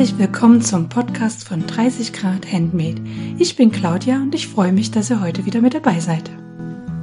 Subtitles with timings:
[0.00, 3.02] Herzlich willkommen zum Podcast von 30 Grad Handmade.
[3.36, 6.30] Ich bin Claudia und ich freue mich, dass ihr heute wieder mit dabei seid.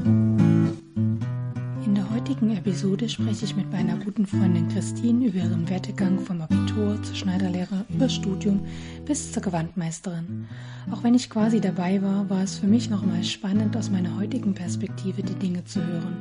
[0.03, 6.41] In der heutigen Episode spreche ich mit meiner guten Freundin Christine über ihren Werdegang vom
[6.41, 8.65] Abitur zur Schneiderlehre über Studium
[9.05, 10.47] bis zur Gewandmeisterin.
[10.89, 14.55] Auch wenn ich quasi dabei war, war es für mich nochmal spannend, aus meiner heutigen
[14.55, 16.17] Perspektive die Dinge zu hören.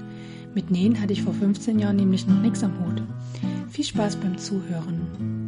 [0.55, 3.03] Mit Nähen hatte ich vor 15 Jahren nämlich noch nichts am Hut.
[3.71, 5.47] Viel Spaß beim Zuhören.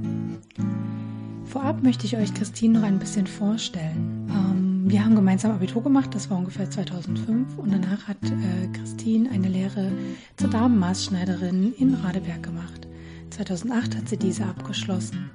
[1.49, 4.29] Vorab möchte ich euch Christine noch ein bisschen vorstellen.
[4.29, 9.31] Ähm, wir haben gemeinsam Abitur gemacht, das war ungefähr 2005 und danach hat äh, Christine
[9.31, 9.91] eine Lehre
[10.37, 12.88] zur Damenmaßschneiderin in Radeberg gemacht.
[13.31, 15.31] 2008 hat sie diese abgeschlossen.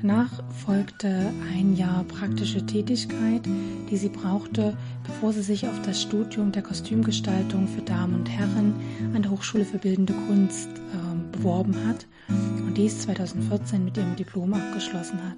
[0.00, 3.42] Danach folgte ein Jahr praktische Tätigkeit,
[3.90, 8.74] die sie brauchte, bevor sie sich auf das Studium der Kostümgestaltung für Damen und Herren
[9.14, 14.52] an der Hochschule für Bildende Kunst äh, beworben hat und dies 2014 mit ihrem Diplom
[14.54, 15.36] abgeschlossen hat.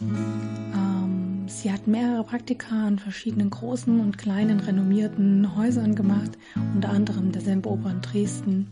[0.00, 6.38] Ähm, sie hat mehrere Praktika an verschiedenen großen und kleinen renommierten Häusern gemacht,
[6.74, 8.68] unter anderem der Semperoper in Dresden.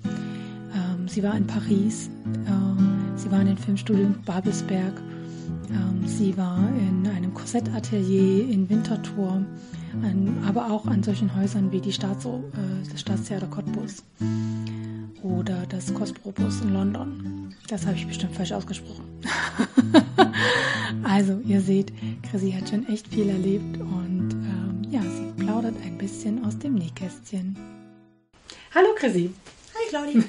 [0.76, 2.10] Ähm, sie war in Paris,
[2.46, 4.92] äh, sie war in den Filmstudien Babelsberg,
[5.70, 9.44] äh, sie war in einem Korsettatelier in Winterthur,
[10.02, 12.30] an, aber auch an solchen Häusern wie die Staats, äh,
[12.90, 14.02] das Staatstheater Cottbus
[15.22, 17.54] oder das Kospropos in London.
[17.68, 19.04] Das habe ich bestimmt falsch ausgesprochen.
[21.02, 25.96] also, ihr seht, Chrissy hat schon echt viel erlebt und ähm, ja, sie plaudert ein
[25.96, 27.56] bisschen aus dem Nähkästchen.
[28.74, 29.30] Hallo Chrissy.
[29.78, 30.22] Hi Claudi.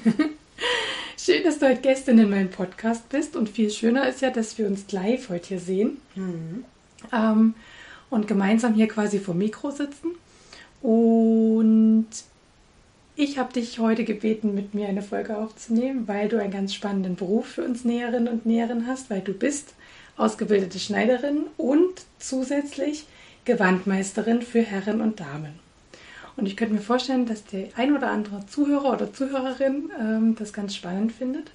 [1.17, 4.57] Schön, dass du heute Gästin in meinem Podcast bist und viel schöner ist ja, dass
[4.57, 6.65] wir uns live heute hier sehen mhm.
[7.13, 7.53] ähm,
[8.09, 10.15] und gemeinsam hier quasi vor Mikro sitzen.
[10.81, 12.07] Und
[13.15, 17.15] ich habe dich heute gebeten, mit mir eine Folge aufzunehmen, weil du einen ganz spannenden
[17.15, 19.75] Beruf für uns Näherinnen und Näherinnen hast, weil du bist
[20.17, 23.05] ausgebildete Schneiderin und zusätzlich
[23.45, 25.66] Gewandmeisterin für Herren und Damen.
[26.37, 30.53] Und ich könnte mir vorstellen, dass der ein oder andere Zuhörer oder Zuhörerin ähm, das
[30.53, 31.51] ganz spannend findet,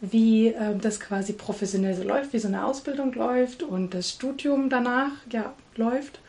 [0.00, 4.68] wie ähm, das quasi professionell so läuft, wie so eine Ausbildung läuft und das Studium
[4.68, 6.20] danach ja läuft.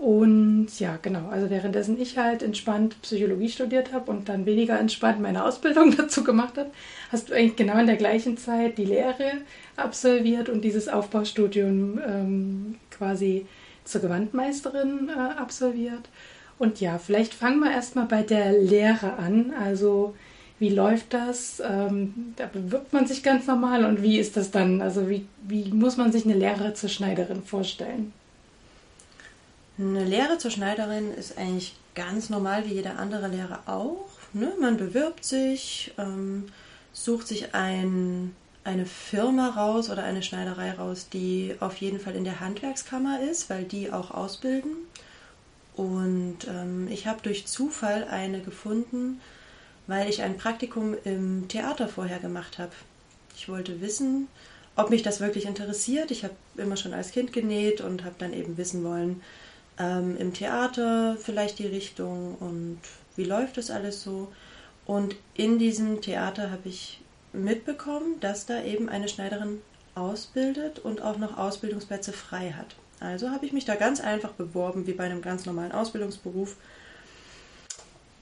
[0.00, 5.20] Und ja, genau, also währenddessen ich halt entspannt Psychologie studiert habe und dann weniger entspannt
[5.20, 6.70] meine Ausbildung dazu gemacht habe,
[7.12, 9.32] hast du eigentlich genau in der gleichen Zeit die Lehre
[9.76, 13.46] absolviert und dieses Aufbaustudium ähm, quasi
[13.84, 16.08] zur Gewandmeisterin äh, absolviert.
[16.60, 19.54] Und ja, vielleicht fangen wir erstmal bei der Lehre an.
[19.58, 20.14] Also
[20.58, 21.62] wie läuft das?
[21.66, 24.82] Ähm, da bewirbt man sich ganz normal und wie ist das dann?
[24.82, 28.12] Also wie, wie muss man sich eine Lehre zur Schneiderin vorstellen?
[29.78, 34.10] Eine Lehre zur Schneiderin ist eigentlich ganz normal wie jede andere Lehre auch.
[34.34, 34.52] Ne?
[34.60, 36.44] Man bewirbt sich, ähm,
[36.92, 42.24] sucht sich ein, eine Firma raus oder eine Schneiderei raus, die auf jeden Fall in
[42.24, 44.89] der Handwerkskammer ist, weil die auch ausbilden.
[45.76, 49.20] Und ähm, ich habe durch Zufall eine gefunden,
[49.86, 52.72] weil ich ein Praktikum im Theater vorher gemacht habe.
[53.36, 54.28] Ich wollte wissen,
[54.76, 56.10] ob mich das wirklich interessiert.
[56.10, 59.22] Ich habe immer schon als Kind genäht und habe dann eben wissen wollen,
[59.78, 62.78] ähm, im Theater vielleicht die Richtung und
[63.16, 64.28] wie läuft das alles so.
[64.86, 67.00] Und in diesem Theater habe ich
[67.32, 69.60] mitbekommen, dass da eben eine Schneiderin
[69.94, 72.74] ausbildet und auch noch Ausbildungsplätze frei hat.
[73.00, 76.56] Also habe ich mich da ganz einfach beworben, wie bei einem ganz normalen Ausbildungsberuf.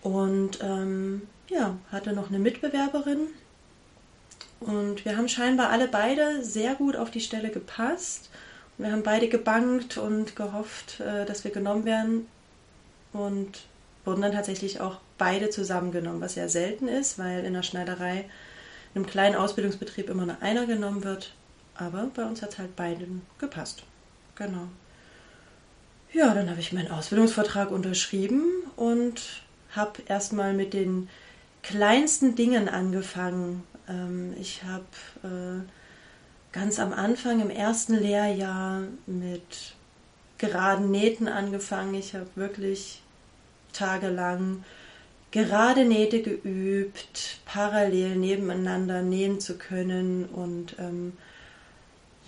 [0.03, 3.27] Und ähm, ja, hatte noch eine Mitbewerberin.
[4.61, 8.31] Und wir haben scheinbar alle beide sehr gut auf die Stelle gepasst.
[8.77, 12.27] Wir haben beide gebangt und gehofft, äh, dass wir genommen werden
[13.12, 13.66] und
[14.05, 18.25] wurden dann tatsächlich auch beide zusammengenommen, was sehr selten ist, weil in der Schneiderei,
[18.95, 21.34] in einem kleinen Ausbildungsbetrieb immer nur einer genommen wird.
[21.75, 23.83] Aber bei uns hat es halt beiden gepasst.
[24.38, 24.69] Genau.
[26.12, 28.44] Ja, dann habe ich meinen Ausbildungsvertrag unterschrieben
[28.76, 31.09] und habe erstmal mit den
[31.63, 33.65] kleinsten Dingen angefangen.
[33.89, 34.84] Ähm, ich habe
[35.24, 39.74] äh, ganz am Anfang im ersten Lehrjahr mit
[40.39, 41.95] geraden Nähten angefangen.
[41.95, 43.03] Ich habe wirklich
[43.72, 44.65] tagelang
[45.33, 51.15] gerade Nähte geübt, parallel nebeneinander nähen zu können und ähm,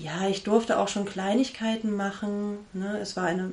[0.03, 2.59] ja, ich durfte auch schon Kleinigkeiten machen.
[2.73, 2.99] Ne?
[3.01, 3.53] Es war eine,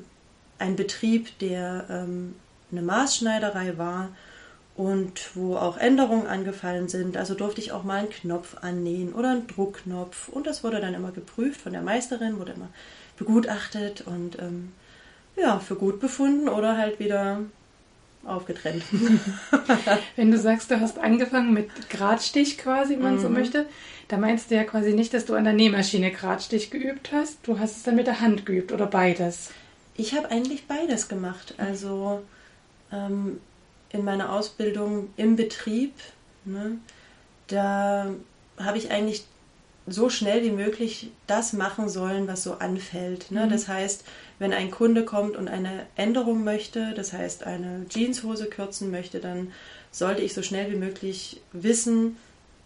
[0.60, 2.36] ein Betrieb, der ähm,
[2.72, 4.10] eine Maßschneiderei war
[4.76, 7.18] und wo auch Änderungen angefallen sind.
[7.18, 10.94] Also durfte ich auch mal einen Knopf annähen oder einen Druckknopf und das wurde dann
[10.94, 12.70] immer geprüft von der Meisterin, wurde immer
[13.18, 14.72] begutachtet und ähm,
[15.36, 17.42] ja, für gut befunden oder halt wieder
[18.24, 18.84] aufgetrennt.
[20.16, 23.22] Wenn du sagst, du hast angefangen mit Gradstich quasi, wenn man mhm.
[23.22, 23.66] so möchte,
[24.08, 27.40] da meinst du ja quasi nicht, dass du an der Nähmaschine Gradstich geübt hast.
[27.44, 29.52] Du hast es dann mit der Hand geübt oder beides.
[29.96, 31.56] Ich habe eigentlich beides gemacht.
[31.58, 32.22] Also
[32.92, 33.40] ähm,
[33.90, 35.94] in meiner Ausbildung im Betrieb,
[36.46, 36.78] ne,
[37.48, 38.14] da
[38.58, 39.26] habe ich eigentlich
[39.88, 43.32] so schnell wie möglich das machen sollen, was so anfällt.
[43.32, 43.46] Ne?
[43.46, 43.50] Mhm.
[43.50, 44.04] Das heißt,
[44.38, 49.52] wenn ein Kunde kommt und eine Änderung möchte, das heißt eine Jeanshose kürzen möchte, dann
[49.92, 52.18] sollte ich so schnell wie möglich wissen,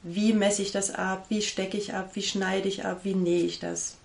[0.03, 3.43] wie messe ich das ab, wie stecke ich ab, wie schneide ich ab, wie nähe
[3.43, 3.97] ich das.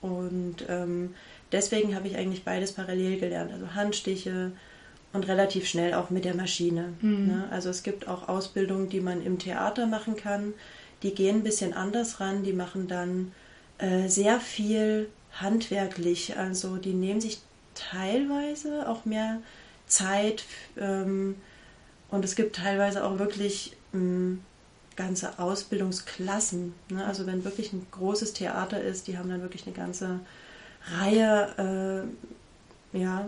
[0.00, 1.14] Und ähm,
[1.52, 4.52] deswegen habe ich eigentlich beides parallel gelernt, also Handstiche
[5.12, 6.92] und relativ schnell auch mit der Maschine.
[7.00, 7.26] Mhm.
[7.26, 7.48] Ne?
[7.50, 10.54] Also es gibt auch Ausbildungen, die man im Theater machen kann,
[11.02, 13.32] die gehen ein bisschen anders ran, die machen dann
[13.78, 17.40] äh, sehr viel handwerklich, also die nehmen sich
[17.74, 19.40] teilweise auch mehr
[19.86, 20.44] Zeit
[20.78, 21.36] ähm,
[22.10, 24.40] und es gibt teilweise auch wirklich ähm,
[24.96, 26.74] ganze Ausbildungsklassen.
[26.90, 27.04] Ne?
[27.04, 30.20] Also wenn wirklich ein großes Theater ist, die haben dann wirklich eine ganze
[30.98, 32.06] Reihe
[32.94, 33.26] äh, ja,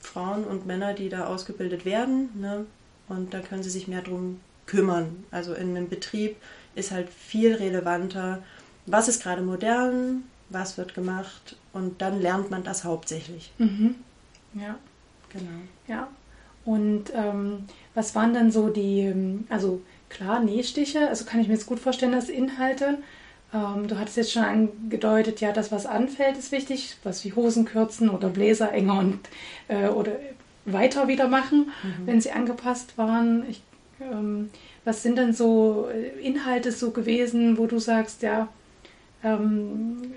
[0.00, 2.30] Frauen und Männer, die da ausgebildet werden.
[2.40, 2.66] Ne?
[3.08, 5.24] Und da können sie sich mehr drum kümmern.
[5.30, 6.36] Also in einem Betrieb
[6.74, 8.42] ist halt viel relevanter,
[8.86, 13.52] was ist gerade modern, was wird gemacht und dann lernt man das hauptsächlich.
[13.58, 13.96] Mhm.
[14.54, 14.78] Ja.
[15.32, 15.60] Genau.
[15.86, 16.08] Ja.
[16.64, 17.64] Und ähm,
[17.94, 21.80] was waren dann so die, ähm, also klar, Nähstiche, also kann ich mir jetzt gut
[21.80, 22.98] vorstellen, dass Inhalte,
[23.54, 27.64] ähm, du hattest jetzt schon angedeutet, ja, das, was anfällt, ist wichtig, was wie Hosen
[27.64, 29.18] kürzen oder Bläser enger und
[29.68, 30.12] äh, oder
[30.66, 32.06] weiter wieder machen, mhm.
[32.06, 33.48] wenn sie angepasst waren.
[33.48, 33.62] Ich,
[34.00, 34.50] ähm,
[34.84, 38.48] was sind denn so äh, Inhalte so gewesen, wo du sagst, ja,
[39.24, 40.14] ähm,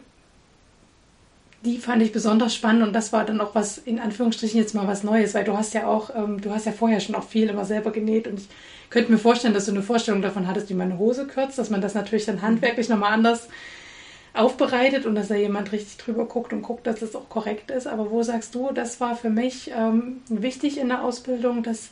[1.66, 4.88] die fand ich besonders spannend und das war dann auch was, in Anführungsstrichen jetzt mal
[4.88, 7.50] was Neues, weil du hast ja auch, ähm, du hast ja vorher schon auch viel
[7.50, 8.50] immer selber genäht und ich
[8.94, 11.72] könnte mir vorstellen, dass du eine Vorstellung davon hattest, wie man eine Hose kürzt, dass
[11.72, 13.50] man das natürlich dann handwerklich nochmal anders
[14.36, 17.88] aufbereitet und dass da jemand richtig drüber guckt und guckt, dass das auch korrekt ist.
[17.88, 21.90] Aber wo sagst du, das war für mich ähm, wichtig in der Ausbildung, das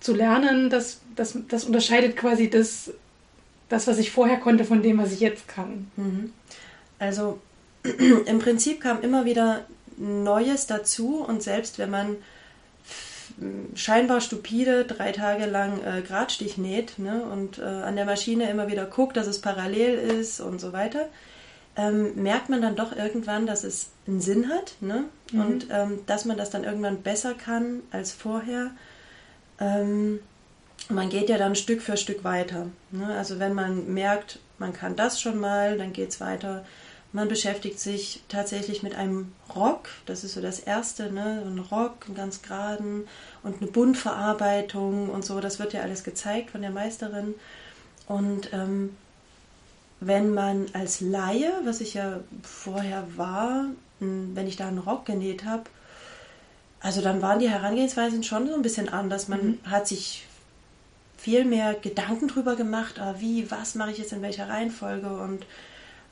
[0.00, 2.92] zu lernen, das, das, das unterscheidet quasi das,
[3.70, 5.90] das, was ich vorher konnte, von dem, was ich jetzt kann.
[5.96, 6.32] Mhm.
[6.98, 7.40] Also
[8.26, 9.64] im Prinzip kam immer wieder
[9.96, 12.16] Neues dazu und selbst wenn man
[13.74, 18.68] scheinbar stupide drei Tage lang äh, Gradstich näht ne, und äh, an der Maschine immer
[18.68, 21.08] wieder guckt, dass es parallel ist und so weiter,
[21.76, 25.04] ähm, merkt man dann doch irgendwann, dass es einen Sinn hat ne?
[25.32, 25.40] Mhm.
[25.40, 28.70] und ähm, dass man das dann irgendwann besser kann als vorher.
[29.60, 30.20] Ähm,
[30.88, 32.68] man geht ja dann Stück für Stück weiter.
[32.90, 33.06] Ne?
[33.16, 36.64] Also wenn man merkt, man kann das schon mal, dann geht es weiter
[37.16, 41.42] man beschäftigt sich tatsächlich mit einem Rock, das ist so das Erste, ne?
[41.46, 43.08] ein Rock, einen ganz geraden
[43.42, 47.34] und eine Buntverarbeitung und so, das wird ja alles gezeigt von der Meisterin.
[48.06, 48.94] Und ähm,
[49.98, 53.64] wenn man als Laie, was ich ja vorher war,
[53.98, 55.64] wenn ich da einen Rock genäht habe,
[56.80, 59.28] also dann waren die Herangehensweisen schon so ein bisschen anders.
[59.28, 59.58] Man mhm.
[59.64, 60.26] hat sich
[61.16, 65.46] viel mehr Gedanken drüber gemacht, ah, wie, was mache ich jetzt in welcher Reihenfolge und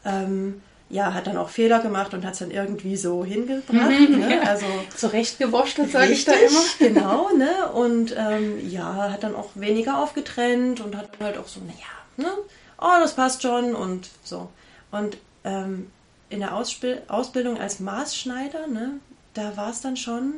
[0.07, 0.63] ähm,
[0.95, 3.91] ja, hat dann auch Fehler gemacht und hat es dann irgendwie so hingebracht.
[3.91, 4.37] Mhm, ne?
[4.37, 4.43] ja.
[4.43, 4.65] Also
[4.97, 6.61] zurechtgewurschtelt, sage ich da immer.
[6.79, 7.69] Genau, ne?
[7.73, 11.77] Und ähm, ja, hat dann auch weniger aufgetrennt und hat halt auch so, naja,
[12.17, 12.33] ne?
[12.79, 14.49] Oh, das passt schon und so.
[14.93, 15.91] Und ähm,
[16.31, 19.01] in der Ausspiel Ausbildung als Maßschneider, ne,
[19.35, 20.35] da war es dann schon,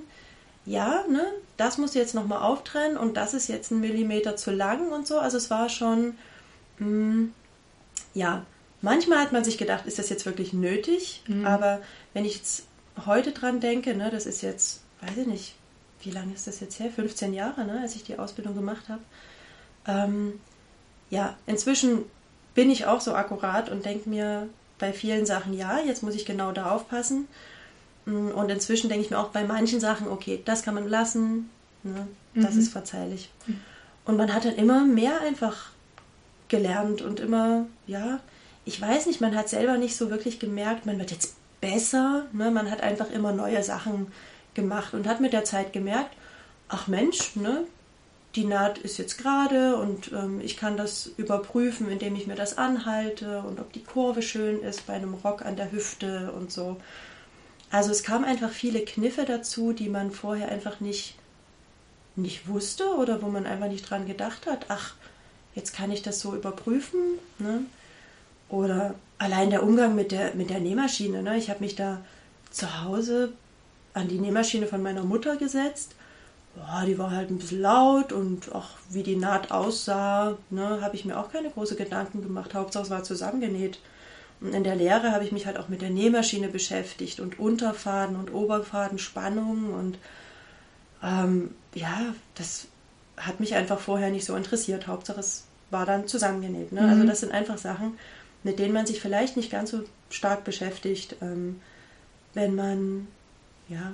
[0.65, 1.23] ja, ne,
[1.59, 5.19] das muss jetzt nochmal auftrennen und das ist jetzt ein Millimeter zu lang und so.
[5.19, 6.17] Also es war schon,
[6.79, 7.35] mh, mm,
[8.15, 8.47] ja,
[8.83, 11.23] Manchmal hat man sich gedacht, ist das jetzt wirklich nötig?
[11.27, 11.47] Mhm.
[11.47, 11.81] Aber
[12.15, 12.65] wenn ich jetzt
[13.05, 15.55] heute dran denke, ne, das ist jetzt, weiß ich nicht,
[16.03, 16.91] wie lange ist das jetzt her?
[16.91, 19.03] 15 Jahre, ne, als ich die Ausbildung gemacht habe.
[19.87, 20.41] Ähm,
[21.11, 22.05] ja, inzwischen
[22.55, 26.27] bin ich auch so akkurat und denke mir bei vielen Sachen, ja, jetzt muss ich
[26.27, 27.29] genau da aufpassen.
[28.05, 31.51] Mm, und inzwischen denke ich mir auch bei manchen Sachen, okay, das kann man lassen,
[31.83, 32.61] ne, das mhm.
[32.61, 33.31] ist verzeihlich.
[33.47, 33.61] Mhm.
[34.05, 35.71] Und man hat dann immer mehr einfach
[36.49, 38.21] gelernt und immer, ja,
[38.67, 42.27] ich weiß nicht, man hat selber nicht so wirklich gemerkt, man wird jetzt besser.
[42.33, 42.51] Ne?
[42.51, 44.09] Man hat einfach immer neue Sachen
[44.55, 46.15] gemacht und hat mit der Zeit gemerkt,
[46.69, 47.65] ach Mensch, ne?
[48.35, 52.59] die Naht ist jetzt gerade und ähm, ich kann das überprüfen, indem ich mir das
[52.59, 56.77] anhalte und ob die Kurve schön ist bei einem Rock an der Hüfte und so.
[57.71, 61.15] Also es kamen einfach viele Kniffe dazu, die man vorher einfach nicht,
[62.17, 64.95] nicht wusste oder wo man einfach nicht dran gedacht hat, ach,
[65.55, 67.01] jetzt kann ich das so überprüfen.
[67.39, 67.63] Ne?
[68.49, 71.23] Oder allein der Umgang mit der, mit der Nähmaschine.
[71.23, 71.37] Ne?
[71.37, 72.01] Ich habe mich da
[72.51, 73.33] zu Hause
[73.95, 75.95] an die Nähmaschine von meiner Mutter gesetzt
[76.57, 80.97] boah, die war halt ein bisschen laut und auch wie die Naht aussah, ne, habe
[80.97, 82.55] ich mir auch keine großen Gedanken gemacht.
[82.55, 83.79] Hauptsache es war zusammengenäht.
[84.41, 88.17] Und in der Lehre habe ich mich halt auch mit der Nähmaschine beschäftigt und Unterfaden
[88.17, 89.99] und Oberfadenspannung und
[91.03, 92.67] ähm, ja, das
[93.17, 94.89] hat mich einfach vorher nicht so interessiert.
[94.89, 96.73] Hauptsache es war dann zusammengenäht.
[96.73, 96.81] Ne?
[96.81, 97.01] Also mhm.
[97.01, 97.99] Also das sind einfach Sachen,
[98.47, 101.61] mit denen man sich vielleicht nicht ganz so stark beschäftigt, ähm,
[102.33, 103.09] wenn man
[103.69, 103.93] ja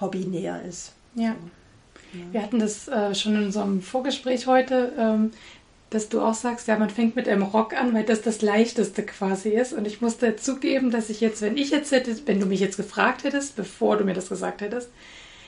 [0.00, 0.92] Hobbynäher ist.
[1.14, 1.36] Ja.
[2.12, 2.24] So, ja.
[2.32, 5.30] Wir hatten das äh, schon in unserem Vorgespräch heute, ähm,
[5.90, 9.04] dass du auch sagst, ja, man fängt mit einem Rock an, weil das das leichteste
[9.04, 9.72] quasi ist.
[9.72, 12.76] Und ich musste zugeben, dass ich jetzt, wenn ich jetzt hätte, wenn du mich jetzt
[12.76, 14.90] gefragt hättest, bevor du mir das gesagt hättest,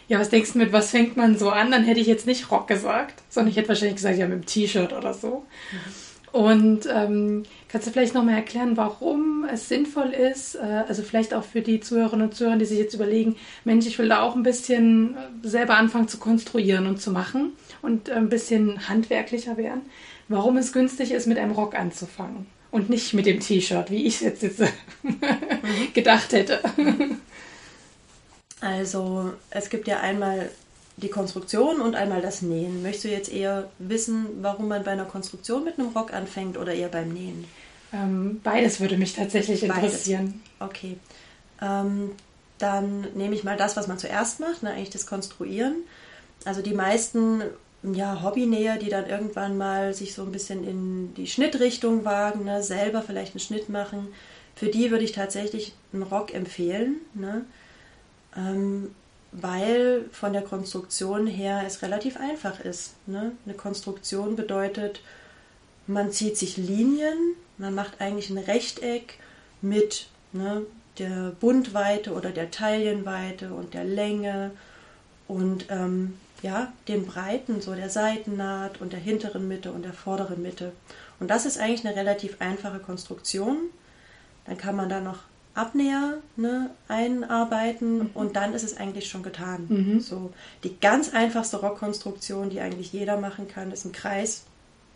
[0.07, 1.73] ja, was denkst du mit, was fängt man so an?
[1.73, 4.47] Dann hätte ich jetzt nicht Rock gesagt, sondern ich hätte wahrscheinlich gesagt, ja, mit dem
[4.47, 5.45] T-Shirt oder so.
[5.73, 6.08] Mhm.
[6.33, 11.45] Und ähm, kannst du vielleicht nochmal erklären, warum es sinnvoll ist, äh, also vielleicht auch
[11.45, 14.43] für die Zuhörerinnen und Zuhörer, die sich jetzt überlegen, Mensch, ich will da auch ein
[14.43, 19.83] bisschen äh, selber anfangen zu konstruieren und zu machen und ein bisschen handwerklicher werden,
[20.29, 24.17] warum es günstig ist, mit einem Rock anzufangen und nicht mit dem T-Shirt, wie ich
[24.17, 25.21] es jetzt, jetzt mhm.
[25.95, 26.61] gedacht hätte.
[28.61, 30.51] Also es gibt ja einmal
[31.01, 32.83] die Konstruktion und einmal das Nähen.
[32.83, 36.75] Möchtest du jetzt eher wissen, warum man bei einer Konstruktion mit einem Rock anfängt oder
[36.75, 37.45] eher beim Nähen?
[37.93, 40.43] Ähm, beides würde mich tatsächlich interessieren.
[40.59, 40.77] Beides.
[40.77, 40.97] Okay.
[41.63, 42.11] Ähm,
[42.59, 45.77] dann nehme ich mal das, was man zuerst macht, ne, eigentlich das Konstruieren.
[46.45, 47.43] Also die meisten
[47.83, 52.63] ja, Hobbynäher, die dann irgendwann mal sich so ein bisschen in die Schnittrichtung wagen, ne,
[52.63, 54.09] selber vielleicht einen Schnitt machen,
[54.57, 56.97] für die würde ich tatsächlich einen Rock empfehlen.
[57.15, 57.45] Ne?
[58.37, 58.95] ähm,
[59.33, 62.95] weil von der Konstruktion her es relativ einfach ist.
[63.07, 63.33] Ne?
[63.45, 65.01] Eine Konstruktion bedeutet,
[65.87, 69.15] man zieht sich Linien, man macht eigentlich ein Rechteck
[69.61, 70.63] mit ne,
[70.99, 74.51] der Bundweite oder der Taillenweite und der Länge
[75.27, 80.41] und ähm, ja, den Breiten, so der Seitennaht und der hinteren Mitte und der vorderen
[80.41, 80.73] Mitte.
[81.21, 83.57] Und das ist eigentlich eine relativ einfache Konstruktion.
[84.45, 85.19] Dann kann man da noch
[85.59, 88.11] Abnäher ne, einarbeiten mhm.
[88.15, 89.67] und dann ist es eigentlich schon getan.
[89.69, 90.01] Mhm.
[90.01, 94.45] So, die ganz einfachste Rockkonstruktion, die eigentlich jeder machen kann, ist ein Kreis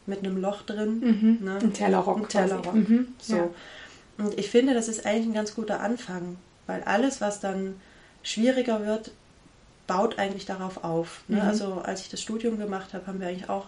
[0.07, 1.00] mit einem Loch drin.
[1.00, 1.45] Mhm.
[1.45, 1.59] Ne?
[1.61, 2.19] Ein Tellerrock.
[2.19, 2.75] Ein Tellerrock.
[2.75, 3.09] Mhm.
[3.21, 3.37] So.
[3.37, 3.49] Ja.
[4.19, 7.75] Und ich finde, das ist eigentlich ein ganz guter Anfang, weil alles, was dann
[8.23, 9.11] schwieriger wird,
[9.87, 11.23] baut eigentlich darauf auf.
[11.28, 11.37] Ne?
[11.37, 11.42] Mhm.
[11.42, 13.66] Also als ich das Studium gemacht habe, haben wir eigentlich auch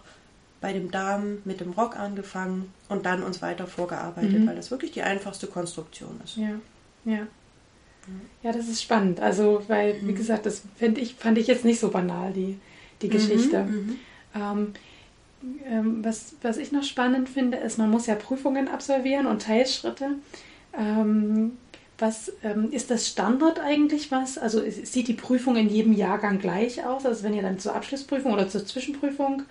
[0.61, 4.47] bei dem Darm mit dem Rock angefangen und dann uns weiter vorgearbeitet, mhm.
[4.47, 6.37] weil das wirklich die einfachste Konstruktion ist.
[6.37, 6.51] Ja.
[7.05, 7.27] Ja.
[8.43, 9.21] Ja, das ist spannend.
[9.21, 10.17] Also, weil, wie mhm.
[10.17, 12.59] gesagt, das fand ich, fand ich jetzt nicht so banal, die,
[13.01, 13.65] die Geschichte.
[13.65, 13.99] Mhm, mhm,
[14.35, 14.73] ähm,
[15.67, 20.11] ähm, was, was ich noch spannend finde, ist, man muss ja Prüfungen absolvieren und Teilschritte.
[20.79, 21.53] Ähm,
[21.99, 24.37] was ähm, ist das Standard eigentlich was?
[24.37, 27.07] Also sieht die Prüfung in jedem Jahrgang gleich aus?
[27.07, 29.43] Also wenn ihr dann zur Abschlussprüfung oder zur Zwischenprüfung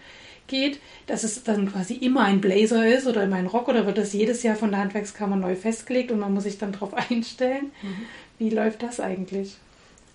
[0.47, 3.97] geht, dass es dann quasi immer ein Blazer ist oder immer ein Rock oder wird
[3.97, 7.71] das jedes Jahr von der Handwerkskammer neu festgelegt und man muss sich dann darauf einstellen?
[7.81, 8.05] Mhm.
[8.39, 9.57] Wie läuft das eigentlich?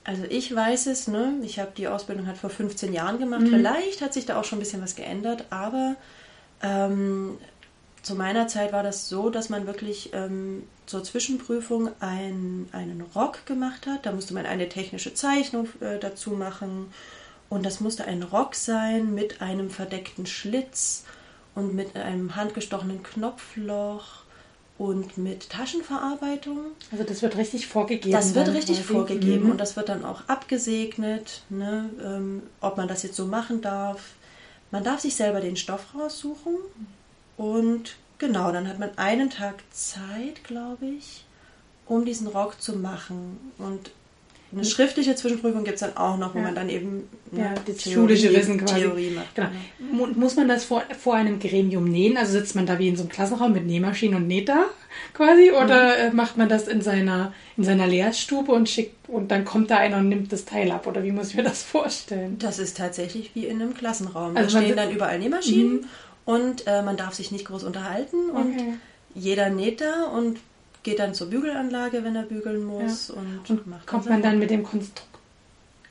[0.05, 1.35] Also ich weiß es, ne?
[1.43, 3.43] ich habe die Ausbildung halt vor 15 Jahren gemacht.
[3.43, 3.49] Mhm.
[3.49, 5.97] Vielleicht hat sich da auch schon ein bisschen was geändert, aber
[6.63, 7.37] ähm,
[8.03, 13.45] zu meiner Zeit war das so, dass man wirklich ähm, zur Zwischenprüfung ein, einen Rock
[13.45, 14.07] gemacht hat.
[14.07, 16.91] Da musste man eine technische Zeichnung äh, dazu machen
[17.51, 21.05] und das musste ein Rock sein mit einem verdeckten Schlitz
[21.55, 24.23] und mit einem handgestochenen Knopfloch
[24.79, 26.59] und mit Taschenverarbeitung.
[26.93, 28.13] Also das wird richtig vorgegeben.
[28.13, 29.51] Das wird richtig vorgegeben mhm.
[29.53, 34.01] und das wird dann auch abgesegnet, ne, ähm, ob man das jetzt so machen darf.
[34.71, 36.55] Man darf sich selber den Stoff raussuchen
[37.37, 41.25] und genau, dann hat man einen Tag Zeit, glaube ich,
[41.87, 43.53] um diesen Rock zu machen.
[43.59, 43.91] Und
[44.51, 46.45] eine schriftliche Zwischenprüfung gibt es dann auch noch, wo ja.
[46.45, 48.81] man dann eben ne, ja, das Theorie, schulische Wissen quasi.
[48.81, 49.35] Theorie macht.
[49.35, 49.49] Genau.
[50.15, 52.17] Muss man das vor, vor einem Gremium nähen?
[52.17, 54.65] Also sitzt man da wie in so einem Klassenraum mit Nähmaschinen und näht da
[55.13, 55.51] quasi?
[55.51, 56.17] Oder mhm.
[56.17, 59.99] macht man das in seiner, in seiner Lehrstube und schickt und dann kommt da einer
[59.99, 60.87] und nimmt das Teil ab?
[60.87, 62.39] Oder wie muss ich mir das vorstellen?
[62.39, 64.35] Das ist tatsächlich wie in einem Klassenraum.
[64.35, 65.87] Also da stehen dann überall Nähmaschinen mhm.
[66.25, 68.75] und äh, man darf sich nicht groß unterhalten und okay.
[69.15, 70.39] jeder näht da und
[70.83, 73.09] geht dann zur Bügelanlage, wenn er bügeln muss.
[73.09, 73.15] Ja.
[73.15, 75.05] Und, und macht kommt man dann mit dem Konstru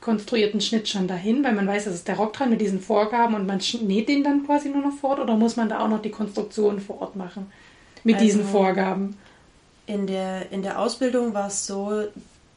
[0.00, 3.34] konstruierten Schnitt schon dahin, weil man weiß, es ist der Rock dran mit diesen Vorgaben
[3.34, 6.00] und man näht den dann quasi nur noch fort oder muss man da auch noch
[6.00, 7.50] die Konstruktion vor Ort machen
[8.04, 9.18] mit also diesen Vorgaben?
[9.86, 12.04] In der, in der Ausbildung war es so,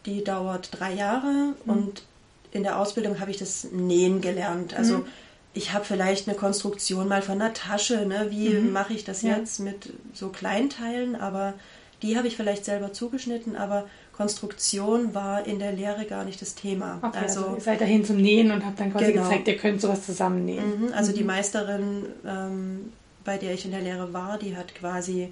[0.05, 1.73] die dauert drei Jahre mhm.
[1.73, 2.03] und
[2.51, 4.73] in der Ausbildung habe ich das Nähen gelernt.
[4.73, 5.05] Also mhm.
[5.53, 8.27] ich habe vielleicht eine Konstruktion mal von einer Tasche, ne?
[8.29, 8.71] wie mhm.
[8.71, 9.37] mache ich das ja.
[9.37, 11.53] jetzt mit so Kleinteilen, aber
[12.01, 16.55] die habe ich vielleicht selber zugeschnitten, aber Konstruktion war in der Lehre gar nicht das
[16.55, 16.99] Thema.
[17.01, 19.23] Okay, also, also ihr seid dahin zum Nähen und habt dann quasi genau.
[19.23, 20.87] gezeigt, ihr könnt sowas zusammennähen.
[20.87, 21.15] Mhm, also mhm.
[21.15, 22.93] die Meisterin, ähm,
[23.23, 25.31] bei der ich in der Lehre war, die hat quasi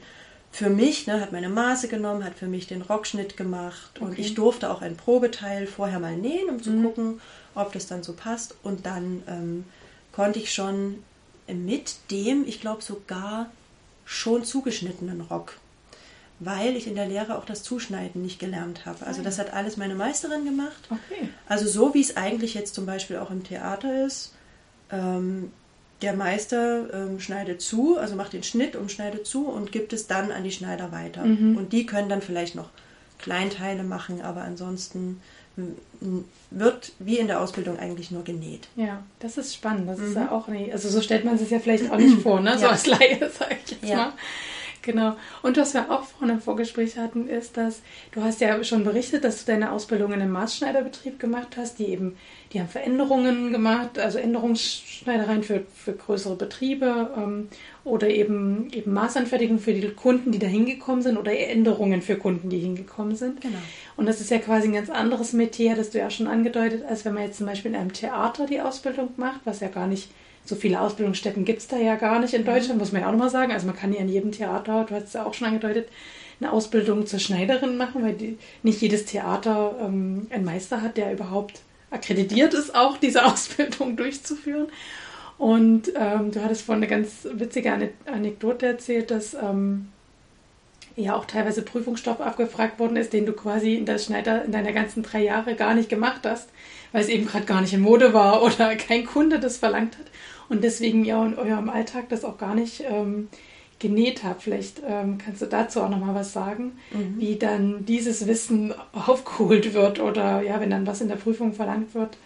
[0.52, 4.06] für mich, ne, hat meine Maße genommen, hat für mich den Rockschnitt gemacht okay.
[4.06, 6.84] und ich durfte auch ein Probeteil vorher mal nähen, um zu mhm.
[6.84, 7.22] gucken,
[7.56, 8.56] ob das dann so passt.
[8.64, 9.66] Und dann ähm,
[10.12, 11.04] konnte ich schon
[11.48, 13.50] mit dem, ich glaube sogar
[14.06, 15.58] schon zugeschnittenen Rock,
[16.40, 19.06] weil ich in der Lehre auch das Zuschneiden nicht gelernt habe.
[19.06, 20.88] Also das hat alles meine Meisterin gemacht.
[20.90, 21.30] Okay.
[21.48, 24.34] Also so wie es eigentlich jetzt zum Beispiel auch im Theater ist.
[24.92, 25.52] Ähm,
[26.02, 30.08] der Meister ähm, schneidet zu, also macht den Schnitt und schneidet zu und gibt es
[30.08, 31.26] dann an die Schneider weiter.
[31.26, 31.58] Mhm.
[31.58, 32.70] Und die können dann vielleicht noch
[33.20, 35.20] Kleinteile machen, aber ansonsten
[36.52, 38.70] wird wie in der Ausbildung eigentlich nur genäht.
[38.78, 39.90] Ja, das ist spannend.
[39.90, 40.08] Das mhm.
[40.08, 42.58] ist ja auch nicht, also so stellt man sich ja vielleicht auch nicht vor, ne?
[42.58, 42.72] So ja.
[42.72, 43.98] als Laie, sag ich jetzt ja.
[43.98, 44.14] mal.
[44.82, 45.16] Genau.
[45.42, 47.82] Und was wir auch vorhin im Vorgespräch hatten, ist, dass
[48.12, 51.88] du hast ja schon berichtet, dass du deine Ausbildung in einem Maßschneiderbetrieb gemacht hast, die
[51.88, 52.16] eben,
[52.54, 57.50] die haben Veränderungen gemacht, also Änderungsschneidereien für, für größere Betriebe ähm,
[57.84, 62.50] oder eben, eben Maßanfertigung für die Kunden, die da hingekommen sind oder Änderungen für Kunden,
[62.50, 63.42] die hingekommen sind.
[63.42, 63.58] Genau.
[63.98, 67.04] Und das ist ja quasi ein ganz anderes Metier, das du ja schon angedeutet, als
[67.04, 70.10] wenn man jetzt zum Beispiel in einem Theater die Ausbildung macht, was ja gar nicht
[70.46, 73.12] so viele Ausbildungsstätten gibt es da ja gar nicht in Deutschland, muss man ja auch
[73.12, 73.52] nochmal sagen.
[73.52, 75.90] Also man kann ja in jedem Theater, du hast es ja auch schon angedeutet,
[76.40, 81.12] eine Ausbildung zur Schneiderin machen, weil die, nicht jedes Theater ähm, einen Meister hat, der
[81.12, 84.68] überhaupt akkreditiert ist, auch diese Ausbildung durchzuführen.
[85.38, 87.72] Und ähm, du hattest vorhin eine ganz witzige
[88.06, 89.88] Anekdote erzählt, dass ähm,
[90.96, 94.74] ja auch teilweise Prüfungsstoff abgefragt worden ist, den du quasi in der Schneider in deiner
[94.74, 96.50] ganzen drei Jahre gar nicht gemacht hast,
[96.92, 100.09] weil es eben gerade gar nicht in Mode war oder kein Kunde das verlangt hat
[100.50, 103.30] und deswegen ja in eurem Alltag das auch gar nicht ähm,
[103.80, 104.44] genäht habt.
[104.44, 107.16] Vielleicht ähm, kannst du dazu auch nochmal was sagen, mhm.
[107.18, 111.96] wie dann dieses Wissen aufgeholt wird oder ja, wenn dann was in der Prüfung verlangt
[111.96, 112.18] wird,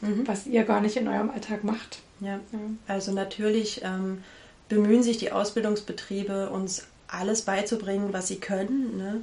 [0.00, 0.26] mhm.
[0.26, 2.00] was ihr gar nicht in eurem Alltag macht.
[2.20, 2.58] Ja, ja.
[2.86, 4.22] also natürlich ähm,
[4.68, 8.96] bemühen sich die Ausbildungsbetriebe, uns alles beizubringen, was sie können.
[8.96, 9.20] Ne?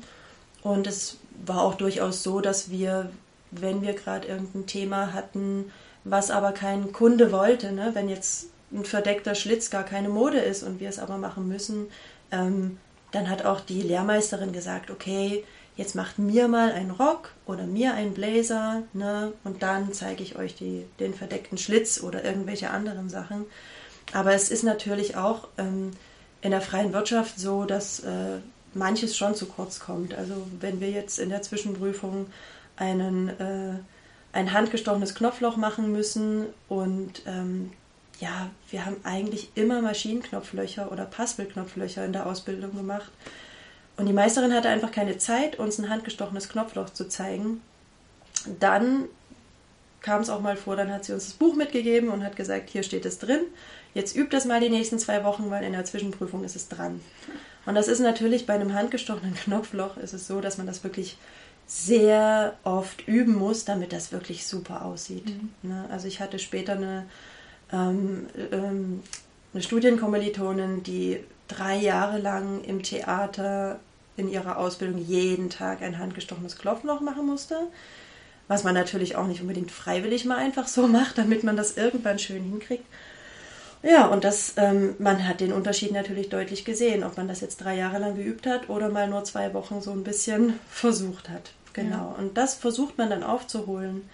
[0.62, 3.09] Und es war auch durchaus so, dass wir,
[3.51, 5.71] wenn wir gerade irgendein Thema hatten,
[6.03, 7.71] was aber kein Kunde wollte.
[7.71, 7.91] Ne?
[7.93, 11.88] Wenn jetzt ein verdeckter Schlitz gar keine Mode ist und wir es aber machen müssen,
[12.31, 12.77] ähm,
[13.12, 15.43] dann hat auch die Lehrmeisterin gesagt, okay,
[15.75, 19.33] jetzt macht mir mal einen Rock oder mir einen Blazer, ne?
[19.43, 23.45] Und dann zeige ich euch die, den verdeckten Schlitz oder irgendwelche anderen Sachen.
[24.13, 25.91] Aber es ist natürlich auch ähm,
[26.41, 28.39] in der freien Wirtschaft so, dass äh,
[28.73, 30.13] manches schon zu kurz kommt.
[30.13, 32.27] Also wenn wir jetzt in der Zwischenprüfung
[32.75, 33.79] einen äh,
[34.31, 37.71] ein handgestochenes Knopfloch machen müssen und ähm,
[38.19, 43.11] ja, wir haben eigentlich immer Maschinenknopflöcher oder Paspelknopflöcher in der Ausbildung gemacht.
[43.97, 47.61] Und die Meisterin hatte einfach keine Zeit, uns ein handgestochenes Knopfloch zu zeigen.
[48.59, 49.05] Dann
[50.01, 52.69] kam es auch mal vor, dann hat sie uns das Buch mitgegeben und hat gesagt,
[52.69, 53.41] hier steht es drin.
[53.93, 57.01] Jetzt übt das mal die nächsten zwei Wochen, weil in der Zwischenprüfung ist es dran.
[57.65, 61.17] Und das ist natürlich bei einem handgestochenen Knopfloch ist es so, dass man das wirklich
[61.69, 65.27] sehr oft üben muss, damit das wirklich super aussieht.
[65.27, 65.69] Mhm.
[65.69, 65.86] Ne?
[65.91, 67.05] Also ich hatte später eine,
[67.71, 69.03] ähm, ähm,
[69.53, 73.79] eine Studienkommilitonin, die drei Jahre lang im Theater
[74.17, 77.55] in ihrer Ausbildung jeden Tag ein handgestochenes Klopfloch machen musste.
[78.47, 82.17] Was man natürlich auch nicht unbedingt freiwillig mal einfach so macht, damit man das irgendwann
[82.17, 82.86] schön hinkriegt.
[83.84, 87.58] Ja, und das, ähm, man hat den Unterschied natürlich deutlich gesehen, ob man das jetzt
[87.58, 91.51] drei Jahre lang geübt hat oder mal nur zwei Wochen so ein bisschen versucht hat.
[91.73, 92.15] Genau, ja.
[92.17, 94.10] und das versucht man dann aufzuholen.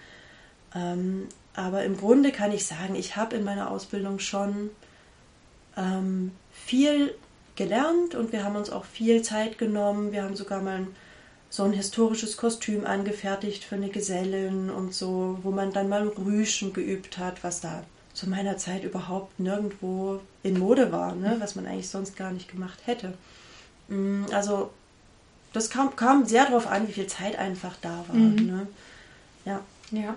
[0.74, 4.70] Ähm, aber im Grunde kann ich sagen, ich habe in meiner Ausbildung schon
[5.76, 7.14] ähm, viel
[7.56, 10.12] gelernt und wir haben uns auch viel Zeit genommen.
[10.12, 10.86] Wir haben sogar mal
[11.48, 16.72] so ein historisches Kostüm angefertigt für eine Gesellin und so, wo man dann mal Rüschen
[16.72, 21.36] geübt hat, was da zu meiner Zeit überhaupt nirgendwo in Mode war, ne?
[21.38, 23.14] was man eigentlich sonst gar nicht gemacht hätte.
[23.88, 24.70] Mm, also
[25.52, 28.16] das kam, kam sehr darauf an, wie viel Zeit einfach da war.
[28.16, 28.46] Mhm.
[28.46, 28.66] Ne?
[29.44, 29.60] Ja.
[29.90, 30.14] Ja.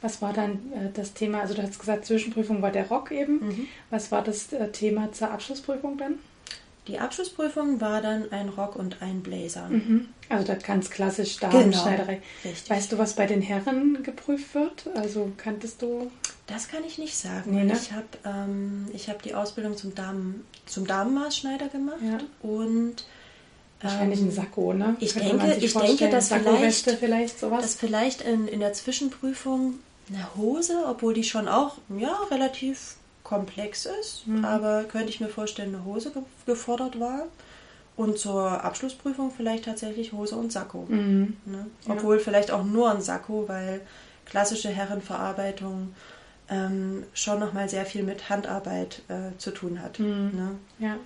[0.00, 1.40] Was war dann äh, das Thema?
[1.40, 3.46] Also du hast gesagt, Zwischenprüfung war der Rock eben.
[3.46, 3.68] Mhm.
[3.90, 6.14] Was war das äh, Thema zur Abschlussprüfung dann?
[6.86, 9.68] Die Abschlussprüfung war dann ein Rock und ein Blazer.
[9.68, 10.08] Mhm.
[10.30, 12.22] Also das ganz klassisch Damenschneiderei.
[12.42, 14.88] Genau, weißt du, was bei den Herren geprüft wird?
[14.94, 16.10] Also kanntest du?
[16.46, 17.54] Das kann ich nicht sagen.
[17.54, 17.74] Nee, ne?
[17.74, 22.18] Ich habe ähm, hab die Ausbildung zum, Damen, zum Damenmaßschneider gemacht ja.
[22.48, 23.04] und
[23.80, 24.96] Wahrscheinlich ein Sakko, ne?
[24.98, 27.62] Ich denke, ich denke, dass vielleicht, vielleicht sowas.
[27.62, 29.74] dass vielleicht in, in der Zwischenprüfung
[30.08, 34.44] eine Hose, obwohl die schon auch ja, relativ komplex ist, mhm.
[34.44, 37.26] aber könnte ich mir vorstellen, eine Hose ge gefordert war.
[37.94, 40.86] Und zur Abschlussprüfung vielleicht tatsächlich Hose und Sakko.
[40.88, 41.36] Mhm.
[41.46, 41.66] Ne?
[41.88, 42.22] Obwohl ja.
[42.22, 43.80] vielleicht auch nur ein Sakko, weil
[44.24, 45.94] klassische Herrenverarbeitung
[46.48, 49.98] ähm, schon nochmal sehr viel mit Handarbeit äh, zu tun hat.
[49.98, 50.30] Mhm.
[50.32, 50.50] Ne?
[50.78, 50.96] Ja.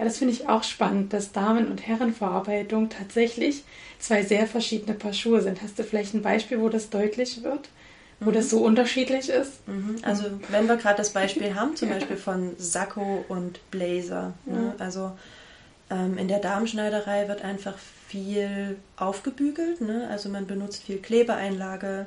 [0.00, 3.64] Ja, das finde ich auch spannend, dass Damen- und Herrenverarbeitung tatsächlich
[3.98, 5.60] zwei sehr verschiedene Paar Schuhe sind.
[5.60, 7.68] Hast du vielleicht ein Beispiel, wo das deutlich wird?
[8.18, 8.34] Wo mhm.
[8.34, 9.68] das so unterschiedlich ist?
[9.68, 9.96] Mhm.
[10.00, 11.96] Also wenn wir gerade das Beispiel haben, zum ja.
[11.96, 14.32] Beispiel von Sakko und Blazer.
[14.46, 14.54] Ne?
[14.54, 14.60] Ja.
[14.60, 14.74] Ne?
[14.78, 15.12] Also
[15.90, 17.76] ähm, in der Damenschneiderei wird einfach
[18.08, 19.82] viel aufgebügelt.
[19.82, 20.08] Ne?
[20.10, 22.06] Also man benutzt viel Klebeeinlage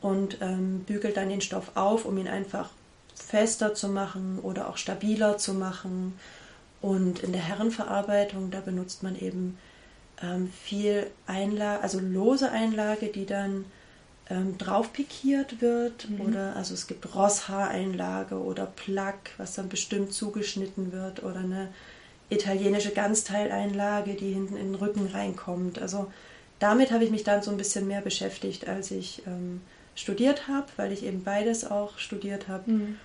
[0.00, 2.70] und ähm, bügelt dann den Stoff auf, um ihn einfach
[3.14, 6.14] fester zu machen oder auch stabiler zu machen.
[6.80, 9.58] Und in der Herrenverarbeitung, da benutzt man eben
[10.22, 13.64] ähm, viel Einlage, also lose Einlage, die dann
[14.30, 16.08] ähm, drauf pikiert wird.
[16.08, 16.20] Mhm.
[16.20, 21.22] Oder also es gibt Rosshaareinlage oder Plack, was dann bestimmt zugeschnitten wird.
[21.22, 21.68] Oder eine
[22.30, 25.80] italienische Ganzteileinlage, die hinten in den Rücken reinkommt.
[25.80, 26.12] Also
[26.58, 29.62] damit habe ich mich dann so ein bisschen mehr beschäftigt, als ich ähm,
[29.94, 32.70] studiert habe, weil ich eben beides auch studiert habe.
[32.70, 32.96] Mhm.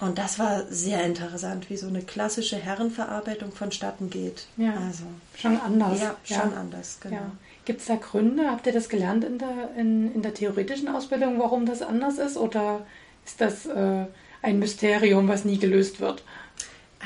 [0.00, 4.46] Und das war sehr interessant, wie so eine klassische Herrenverarbeitung vonstatten geht.
[4.56, 5.04] Ja, also
[5.36, 6.00] schon anders.
[6.00, 6.56] Ja, schon ja.
[6.56, 7.16] anders, genau.
[7.16, 7.32] Ja.
[7.66, 8.50] Gibt es da Gründe?
[8.50, 12.38] Habt ihr das gelernt in der, in, in der theoretischen Ausbildung, warum das anders ist?
[12.38, 12.86] Oder
[13.26, 14.06] ist das äh,
[14.40, 16.24] ein Mysterium, was nie gelöst wird?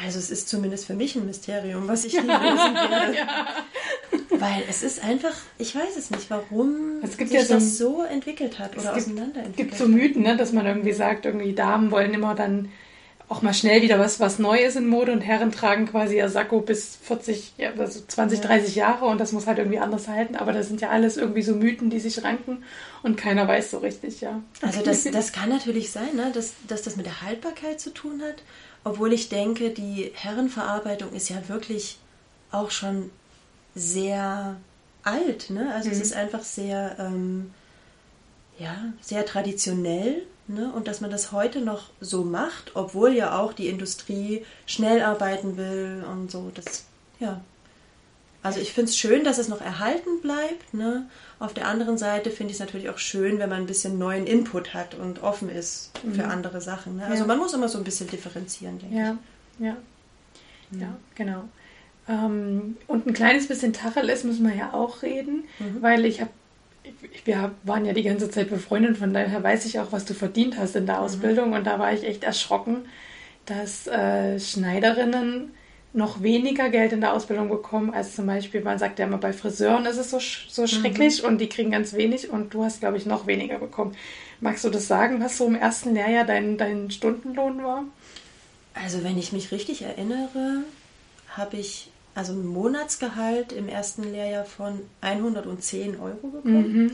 [0.04, 3.16] Also es ist zumindest für mich ein Mysterium, was ich nie lösen werde.
[3.16, 3.46] ja.
[4.30, 7.78] Weil es ist einfach, ich weiß es nicht, warum es gibt sich ja so, das
[7.78, 11.54] so entwickelt hat oder auseinanderentwickelt Es gibt so Mythen, ne, dass man irgendwie sagt, irgendwie
[11.54, 12.70] Damen wollen immer dann
[13.28, 16.60] auch mal schnell wieder was, was Neues in Mode und Herren tragen quasi ihr Sakko
[16.60, 18.46] bis 40, ja, also 20, ja.
[18.46, 20.36] 30 Jahre und das muss halt irgendwie anders halten.
[20.36, 22.64] Aber das sind ja alles irgendwie so Mythen, die sich ranken
[23.02, 24.42] und keiner weiß so richtig, ja.
[24.60, 28.20] Also das, das kann natürlich sein, ne, dass, dass das mit der Haltbarkeit zu tun
[28.22, 28.42] hat.
[28.84, 31.98] Obwohl ich denke, die Herrenverarbeitung ist ja wirklich
[32.50, 33.10] auch schon
[33.74, 34.56] sehr
[35.02, 35.48] alt.
[35.48, 35.72] Ne?
[35.74, 35.94] Also mhm.
[35.94, 37.52] es ist einfach sehr, ähm,
[38.58, 40.70] ja, sehr traditionell Ne?
[40.74, 45.56] Und dass man das heute noch so macht, obwohl ja auch die Industrie schnell arbeiten
[45.56, 46.50] will und so.
[46.54, 46.84] Das,
[47.18, 47.40] ja.
[48.42, 50.74] Also ich finde es schön, dass es noch erhalten bleibt.
[50.74, 51.06] Ne?
[51.38, 54.26] Auf der anderen Seite finde ich es natürlich auch schön, wenn man ein bisschen neuen
[54.26, 56.30] Input hat und offen ist für mhm.
[56.30, 56.96] andere Sachen.
[56.96, 57.06] Ne?
[57.06, 57.26] Also ja.
[57.26, 59.16] man muss immer so ein bisschen differenzieren, denke ja.
[59.58, 59.64] ich.
[59.64, 59.76] Ja,
[60.70, 60.80] mhm.
[60.80, 61.44] ja, genau.
[62.06, 65.80] Ähm, und ein kleines bisschen Tacheles müssen wir ja auch reden, mhm.
[65.80, 66.30] weil ich habe
[67.24, 70.58] wir waren ja die ganze Zeit befreundet, von daher weiß ich auch, was du verdient
[70.58, 71.02] hast in der mhm.
[71.02, 71.52] Ausbildung.
[71.52, 72.86] Und da war ich echt erschrocken,
[73.46, 75.52] dass äh, Schneiderinnen
[75.92, 79.32] noch weniger Geld in der Ausbildung bekommen, als zum Beispiel, man sagt ja immer, bei
[79.32, 80.66] Friseuren ist es so, so mhm.
[80.66, 81.28] schrecklich mhm.
[81.28, 83.94] und die kriegen ganz wenig und du hast, glaube ich, noch weniger bekommen.
[84.40, 87.84] Magst du das sagen, was so im ersten Lehrjahr dein, dein Stundenlohn war?
[88.74, 90.64] Also, wenn ich mich richtig erinnere,
[91.28, 96.84] habe ich also ein Monatsgehalt im ersten Lehrjahr von 110 Euro bekommen.
[96.84, 96.90] Mhm.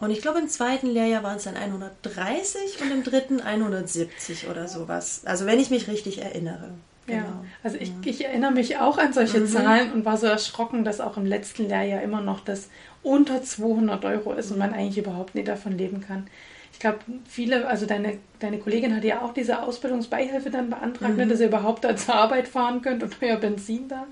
[0.00, 4.66] Und ich glaube, im zweiten Lehrjahr waren es dann 130 und im dritten 170 oder
[4.66, 5.22] sowas.
[5.26, 6.70] Also wenn ich mich richtig erinnere.
[7.06, 7.18] Genau.
[7.18, 9.46] Ja, also ich, ich, erinnere mich auch an solche mhm.
[9.46, 12.68] Zahlen und war so erschrocken, dass auch im letzten Lehrjahr immer noch das
[13.02, 16.26] unter 200 Euro ist und man eigentlich überhaupt nicht davon leben kann.
[16.72, 21.26] Ich glaube, viele, also deine, deine Kollegin hat ja auch diese Ausbildungsbeihilfe dann beantragt, ne,
[21.26, 21.28] mhm.
[21.28, 24.06] dass ihr überhaupt da zur Arbeit fahren könnt und euer Benzin da.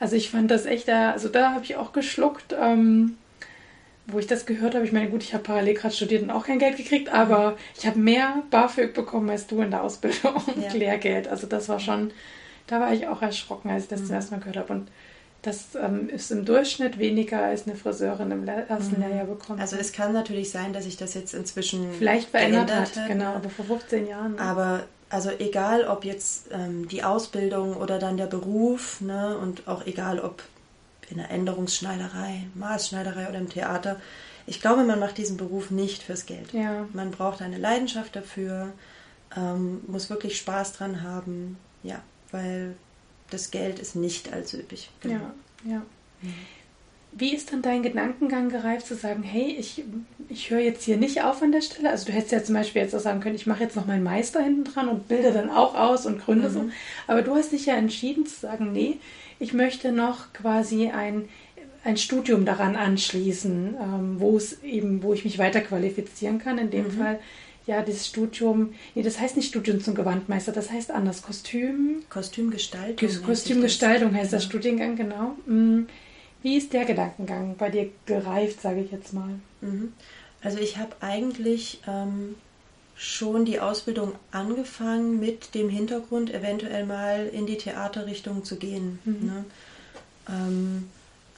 [0.00, 3.16] Also ich fand das echt, also da habe ich auch geschluckt, ähm,
[4.06, 4.84] wo ich das gehört habe.
[4.84, 7.86] Ich meine, gut, ich habe parallel gerade studiert und auch kein Geld gekriegt, aber ich
[7.86, 10.72] habe mehr BAföG bekommen als du in der Ausbildung und ja.
[10.72, 11.28] Lehrgeld.
[11.28, 12.12] Also das war schon,
[12.66, 14.06] da war ich auch erschrocken, als ich das mhm.
[14.06, 14.72] zum ersten Mal gehört habe.
[14.72, 14.88] Und
[15.42, 19.02] das ähm, ist im Durchschnitt weniger als eine Friseurin im ersten mhm.
[19.02, 19.60] Lehrjahr bekommt.
[19.60, 23.34] Also es kann natürlich sein, dass sich das jetzt inzwischen vielleicht verändert hat, hat, genau,
[23.34, 24.38] aber vor 15 Jahren.
[24.38, 29.86] Aber also egal ob jetzt ähm, die Ausbildung oder dann der Beruf, ne, und auch
[29.86, 30.42] egal ob
[31.08, 34.00] in der Änderungsschneiderei, Maßschneiderei oder im Theater,
[34.46, 36.52] ich glaube, man macht diesen Beruf nicht fürs Geld.
[36.52, 36.86] Ja.
[36.92, 38.72] Man braucht eine Leidenschaft dafür,
[39.36, 42.00] ähm, muss wirklich Spaß dran haben, ja,
[42.32, 42.74] weil
[43.30, 44.90] das Geld ist nicht allzu üppig.
[45.00, 45.20] Genau.
[45.64, 45.82] Ja, ja.
[47.12, 49.82] Wie ist dann dein Gedankengang gereift zu sagen, hey, ich,
[50.28, 51.90] ich höre jetzt hier nicht auf an der Stelle?
[51.90, 54.02] Also du hättest ja zum Beispiel jetzt auch sagen können, ich mache jetzt noch meinen
[54.02, 56.52] Meister hinten dran und bilde dann auch aus und gründe mhm.
[56.52, 56.64] so.
[57.06, 58.98] Aber du hast dich ja entschieden zu sagen, nee,
[59.40, 61.28] ich möchte noch quasi ein,
[61.82, 66.58] ein Studium daran anschließen, ähm, wo es eben, wo ich mich weiter qualifizieren kann.
[66.58, 66.92] In dem mhm.
[66.92, 67.18] Fall
[67.68, 72.02] ja, dieses Studium, nee, das heißt nicht Studium zum Gewandmeister, das heißt anders, Kostüm.
[72.08, 73.22] Kostümgestaltung.
[73.22, 75.36] Kostümgestaltung heißt das Studiengang, genau.
[75.44, 75.86] Mhm.
[76.42, 79.34] Wie ist der Gedankengang bei dir gereift, sage ich jetzt mal?
[79.60, 79.92] Mhm.
[80.40, 82.36] Also ich habe eigentlich ähm,
[82.96, 88.98] schon die Ausbildung angefangen mit dem Hintergrund, eventuell mal in die Theaterrichtung zu gehen.
[89.04, 89.26] Mhm.
[89.26, 89.44] Ne?
[90.30, 90.88] Ähm,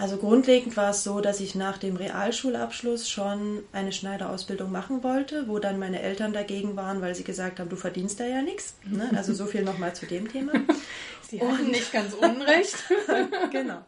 [0.00, 5.46] also grundlegend war es so, dass ich nach dem Realschulabschluss schon eine Schneiderausbildung machen wollte,
[5.46, 8.74] wo dann meine Eltern dagegen waren, weil sie gesagt haben, du verdienst da ja nichts.
[8.86, 9.10] Ne?
[9.14, 10.52] Also so viel nochmal zu dem Thema.
[11.28, 12.76] Sie hatten nicht ganz unrecht.
[13.52, 13.78] genau.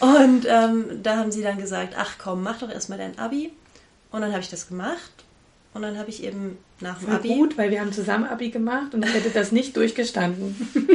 [0.00, 3.52] Und ähm, da haben sie dann gesagt, ach komm, mach doch erstmal dein Abi.
[4.10, 5.12] Und dann habe ich das gemacht.
[5.72, 7.28] Und dann habe ich eben nach dem Voll Abi.
[7.28, 10.56] gut, weil wir haben zusammen Abi gemacht und ich hätte das nicht durchgestanden.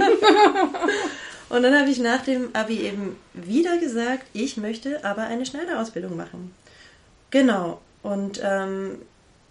[1.49, 6.15] Und dann habe ich nach dem Abi eben wieder gesagt, ich möchte aber eine Schneiderausbildung
[6.15, 6.53] machen.
[7.31, 7.81] Genau.
[8.03, 8.99] Und ähm,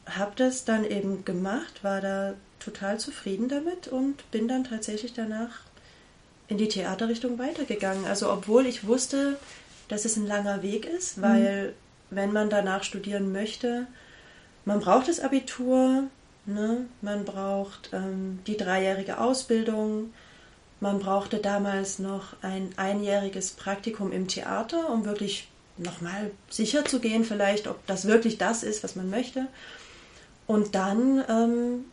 [0.06, 5.61] habe das dann eben gemacht, war da total zufrieden damit und bin dann tatsächlich danach
[6.48, 8.06] in die Theaterrichtung weitergegangen.
[8.06, 9.37] Also obwohl ich wusste,
[9.88, 11.74] dass es ein langer Weg ist, weil
[12.11, 13.87] wenn man danach studieren möchte,
[14.64, 16.04] man braucht das Abitur,
[16.46, 16.87] ne?
[17.02, 20.12] man braucht ähm, die dreijährige Ausbildung,
[20.80, 27.24] man brauchte damals noch ein einjähriges Praktikum im Theater, um wirklich nochmal sicher zu gehen,
[27.24, 29.46] vielleicht, ob das wirklich das ist, was man möchte.
[30.46, 31.84] Und dann ähm,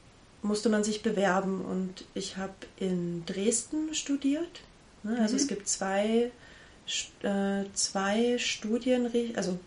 [0.42, 4.62] musste man sich bewerben und ich habe in Dresden studiert.
[5.04, 5.18] Ne?
[5.20, 5.40] Also Mhm.
[5.40, 6.32] es gibt zwei,
[7.24, 9.60] äh, zwei Studien, also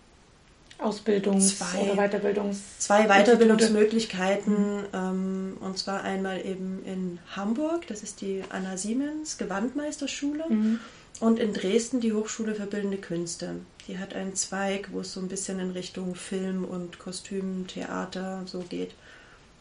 [0.79, 1.81] Ausbildungs- Zwei.
[1.81, 2.79] oder Weiterbildungs...
[2.79, 4.85] zwei Weiterbildungsmöglichkeiten.
[4.93, 10.45] Ähm, und zwar einmal eben in Hamburg, das ist die Anna Siemens Gewandmeisterschule.
[10.49, 10.81] Mhm.
[11.21, 13.57] Und in Dresden die Hochschule für Bildende Künste.
[13.89, 18.43] Die hat einen Zweig, wo es so ein bisschen in Richtung Film und Kostüm, Theater
[18.47, 18.93] so geht.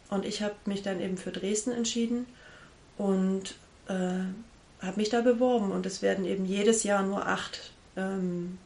[0.10, 2.28] Und ich habe mich dann eben für Dresden entschieden
[2.98, 3.56] und
[3.88, 3.94] äh,
[4.86, 5.72] habe mich da beworben.
[5.72, 8.60] Und es werden eben jedes Jahr nur acht ähm,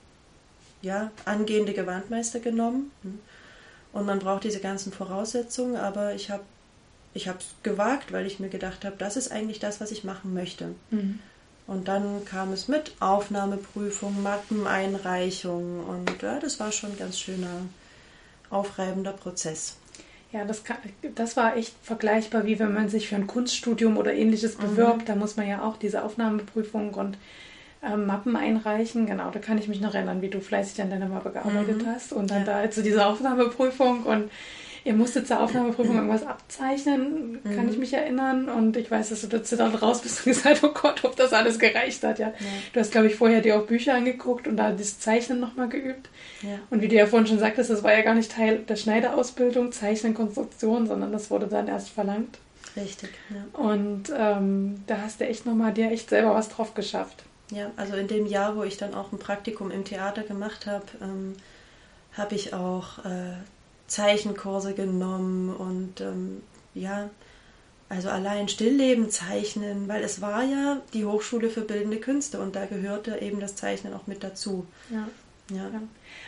[0.82, 2.92] ja, angehende Gewandmeister genommen.
[3.94, 6.44] Und man braucht diese ganzen Voraussetzungen, aber ich habe
[7.14, 10.34] ich es gewagt, weil ich mir gedacht habe, das ist eigentlich das, was ich machen
[10.34, 10.76] möchte.
[10.92, 11.20] Mhm.
[11.68, 17.62] Und dann kam es mit Aufnahmeprüfung, Mappeneinreichung und ja, das war schon ein ganz schöner,
[18.50, 19.78] aufreibender Prozess.
[20.32, 20.78] Ja, das, kann,
[21.16, 24.62] das war echt vergleichbar, wie wenn man sich für ein Kunststudium oder ähnliches Mhm.
[24.62, 25.10] bewirbt.
[25.10, 27.18] Da muss man ja auch diese Aufnahmeprüfung und
[27.84, 29.06] ähm, Mappen einreichen.
[29.06, 31.88] Genau, da kann ich mich noch erinnern, wie du fleißig an deiner Mappe gearbeitet Mhm.
[31.88, 32.14] hast.
[32.14, 32.64] Und dann Ja.
[32.64, 34.30] da zu dieser Aufnahmeprüfung und
[34.84, 37.72] ihr musstet zur Aufnahmeprüfung irgendwas abzeichnen, kann Mhm.
[37.72, 38.50] ich mich erinnern.
[38.50, 41.34] Und ich weiß, dass du da zitternd raus bist und gesagt, oh Gott, ob das
[41.34, 42.20] alles gereicht hat.
[42.20, 42.34] Ja.
[42.74, 46.10] Du hast, glaube ich, vorher dir auch Bücher angeguckt und da das Zeichnen nochmal geübt.
[46.42, 46.60] Ja.
[46.70, 49.72] Und wie du ja vorhin schon sagtest, das war ja gar nicht Teil der Schneiderausbildung,
[49.72, 52.38] Zeichnen, Konstruktion, sondern das wurde dann erst verlangt.
[52.76, 53.60] Richtig, ja.
[53.60, 57.24] Und ähm, da hast du echt nochmal dir echt selber was drauf geschafft.
[57.52, 60.86] Ja, also in dem Jahr, wo ich dann auch ein Praktikum im Theater gemacht habe,
[61.02, 61.36] ähm,
[62.14, 63.34] habe ich auch äh,
[63.88, 66.42] Zeichenkurse genommen und ähm,
[66.74, 67.10] ja,
[67.90, 72.66] also allein Stillleben zeichnen, weil es war ja die Hochschule für bildende Künste und da
[72.66, 74.66] gehörte eben das Zeichnen auch mit dazu.
[74.90, 75.10] Ja.
[75.50, 75.82] Ja, Ja.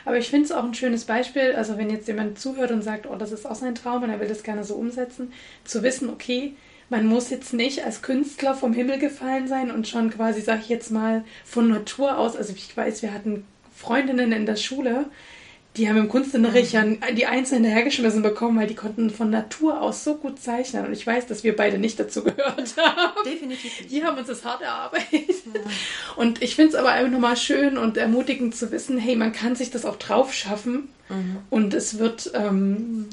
[0.03, 3.07] Aber ich finde es auch ein schönes Beispiel, also wenn jetzt jemand zuhört und sagt,
[3.07, 5.31] oh, das ist auch sein Traum und er will das gerne so umsetzen,
[5.63, 6.57] zu wissen, okay,
[6.89, 10.69] man muss jetzt nicht als Künstler vom Himmel gefallen sein und schon quasi, sag ich
[10.69, 15.05] jetzt mal, von Natur aus, also ich weiß, wir hatten Freundinnen in der Schule,
[15.75, 16.83] die haben im Kunstunterricht ja
[17.17, 20.85] die Einzelnen hergeschmissen bekommen, weil die konnten von Natur aus so gut zeichnen.
[20.85, 23.13] Und ich weiß, dass wir beide nicht dazu gehört haben.
[23.25, 23.91] definitiv nicht.
[23.91, 25.31] Die haben uns das hart erarbeitet.
[26.15, 29.55] Und ich finde es aber einfach nochmal schön und ermutigend zu wissen, hey, man kann
[29.55, 31.37] sich das auch drauf schaffen Mhm.
[31.49, 33.09] und es wird ähm,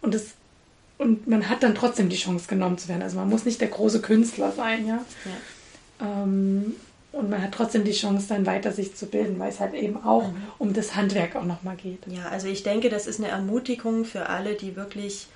[0.00, 0.34] und es
[0.98, 3.02] und man hat dann trotzdem die Chance genommen zu werden.
[3.02, 5.04] Also man muss nicht der große Künstler sein, ja.
[6.00, 6.22] Ja.
[6.22, 6.74] Ähm,
[7.12, 10.04] und man hat trotzdem die Chance, dann weiter sich zu bilden, weil es halt eben
[10.04, 12.00] auch um das Handwerk auch nochmal geht.
[12.06, 15.28] Ja, also ich denke, das ist eine Ermutigung für alle, die wirklich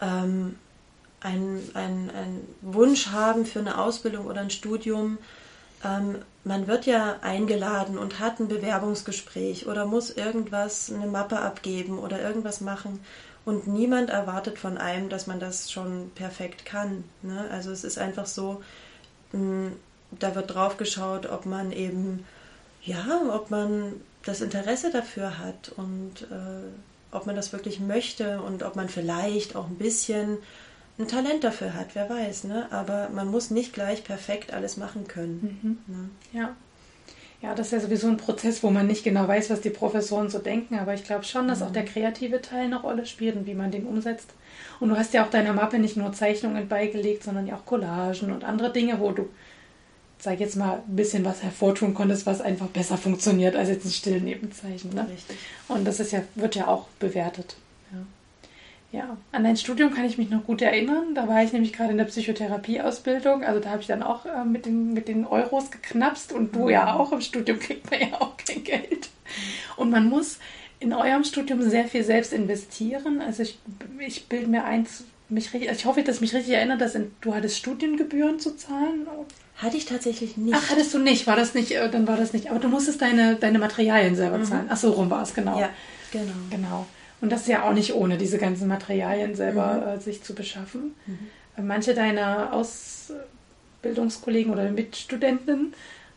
[0.00, 0.54] ähm,
[1.20, 5.18] einen, einen, einen Wunsch haben für eine Ausbildung oder ein Studium.
[5.84, 11.98] Ähm, man wird ja eingeladen und hat ein Bewerbungsgespräch oder muss irgendwas, eine Mappe abgeben
[11.98, 13.00] oder irgendwas machen.
[13.46, 17.04] Und niemand erwartet von einem, dass man das schon perfekt kann.
[17.22, 17.48] Ne?
[17.50, 18.62] Also es ist einfach so,
[19.32, 19.70] mh,
[20.10, 22.26] da wird drauf geschaut, ob man eben,
[22.82, 26.66] ja, ob man das Interesse dafür hat und äh,
[27.12, 30.38] ob man das wirklich möchte und ob man vielleicht auch ein bisschen
[30.98, 32.66] ein Talent dafür hat, wer weiß, ne?
[32.70, 35.80] Aber man muss nicht gleich perfekt alles machen können.
[35.86, 36.08] Ne?
[36.32, 36.56] Ja.
[37.42, 40.30] Ja, das ist ja sowieso ein Prozess, wo man nicht genau weiß, was die Professoren
[40.30, 43.46] so denken, aber ich glaube schon, dass auch der kreative Teil eine Rolle spielt und
[43.46, 44.30] wie man den umsetzt.
[44.80, 48.32] Und du hast ja auch deiner Mappe nicht nur Zeichnungen beigelegt, sondern ja auch Collagen
[48.32, 49.28] und andere Dinge, wo du,
[50.18, 53.90] sag jetzt mal, ein bisschen was hervortun konntest, was einfach besser funktioniert als jetzt ein
[53.90, 54.94] stillen Nebenzeichen.
[54.94, 55.06] Ne?
[55.12, 55.36] Richtig.
[55.68, 57.56] Und das ist ja, wird ja auch bewertet.
[58.92, 59.16] Ja.
[59.32, 61.14] An dein Studium kann ich mich noch gut erinnern.
[61.14, 63.44] Da war ich nämlich gerade in der Psychotherapieausbildung.
[63.44, 66.68] Also da habe ich dann auch äh, mit, den, mit den Euros geknapst und du
[66.68, 67.00] ja mhm.
[67.00, 67.12] auch.
[67.12, 69.08] Im Studium kriegt man ja auch kein Geld.
[69.76, 70.38] Und man muss
[70.78, 73.20] in eurem Studium sehr viel selbst investieren.
[73.20, 73.58] Also ich,
[73.98, 77.34] ich bilde mir eins, mich, ich hoffe, dass ich mich richtig erinnere, dass in, du
[77.34, 79.06] hattest Studiengebühren zu zahlen.
[79.56, 80.54] Hatte ich tatsächlich nicht.
[80.56, 81.26] Ach, hattest du nicht?
[81.26, 81.72] War das nicht?
[81.72, 82.50] Äh, dann war das nicht.
[82.50, 84.44] Aber du musstest deine, deine Materialien selber mhm.
[84.44, 84.66] zahlen.
[84.68, 85.58] Ach so, rum war es, genau.
[85.58, 85.70] Ja,
[86.12, 86.32] genau.
[86.50, 86.86] Genau.
[87.26, 89.98] Und das ist ja auch nicht ohne, diese ganzen Materialien selber mhm.
[89.98, 90.94] äh, sich zu beschaffen.
[91.06, 91.66] Mhm.
[91.66, 95.74] Manche deiner Ausbildungskollegen oder Mitstudenten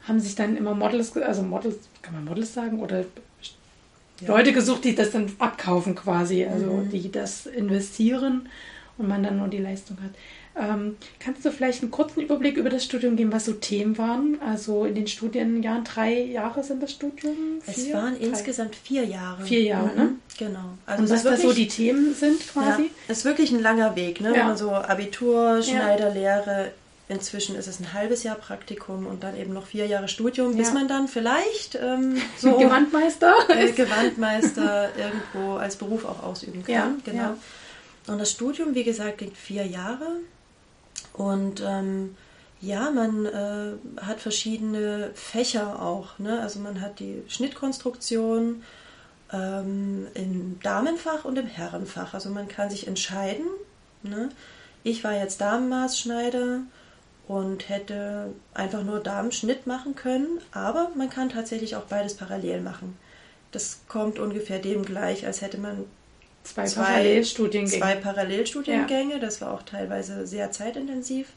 [0.08, 2.80] haben sich dann immer Models, also Models, kann man Models sagen?
[2.80, 4.28] Oder ja.
[4.28, 6.92] Leute gesucht, die das dann abkaufen quasi, also mhm.
[6.92, 8.48] die das investieren
[9.00, 10.12] und man dann nur die Leistung hat.
[10.56, 14.42] Ähm, kannst du vielleicht einen kurzen Überblick über das Studium geben, was so Themen waren?
[14.42, 17.62] Also in den Studienjahren, drei Jahre sind das Studium?
[17.62, 17.74] Vier?
[17.74, 18.26] Es waren drei.
[18.26, 19.44] insgesamt vier Jahre.
[19.44, 19.96] Vier Jahre, mhm.
[19.96, 20.10] ne?
[20.38, 20.78] Genau.
[20.86, 22.84] Also Und was da so die Themen sind quasi?
[22.84, 24.30] Ja, es ist wirklich ein langer Weg, ne?
[24.30, 24.36] Ja.
[24.36, 26.72] Wenn man so Abitur, Schneiderlehre,
[27.10, 30.68] Inzwischen ist es ein halbes Jahr Praktikum und dann eben noch vier Jahre Studium, bis
[30.68, 30.74] ja.
[30.76, 36.72] man dann vielleicht ähm, so Gewandmeister, äh, Gewandmeister irgendwo als Beruf auch ausüben kann.
[36.72, 37.24] Ja, genau.
[37.24, 37.38] Ja.
[38.06, 40.18] Und das Studium, wie gesagt, geht vier Jahre.
[41.20, 42.16] Und ähm,
[42.62, 46.18] ja, man äh, hat verschiedene Fächer auch.
[46.18, 46.40] Ne?
[46.40, 48.64] Also man hat die Schnittkonstruktion
[49.34, 52.14] ähm, im Damenfach und im Herrenfach.
[52.14, 53.46] Also man kann sich entscheiden.
[54.02, 54.30] Ne?
[54.84, 56.62] Ich war jetzt Damenmaßschneider
[57.28, 62.98] und hätte einfach nur Damenschnitt machen können, aber man kann tatsächlich auch beides parallel machen.
[63.52, 65.84] Das kommt ungefähr dem gleich, als hätte man
[66.44, 67.82] zwei, zwei Parallelstudiengänge.
[67.82, 69.20] Zwei Parallelstudiengänge, ja.
[69.20, 71.28] das war auch teilweise sehr zeitintensiv.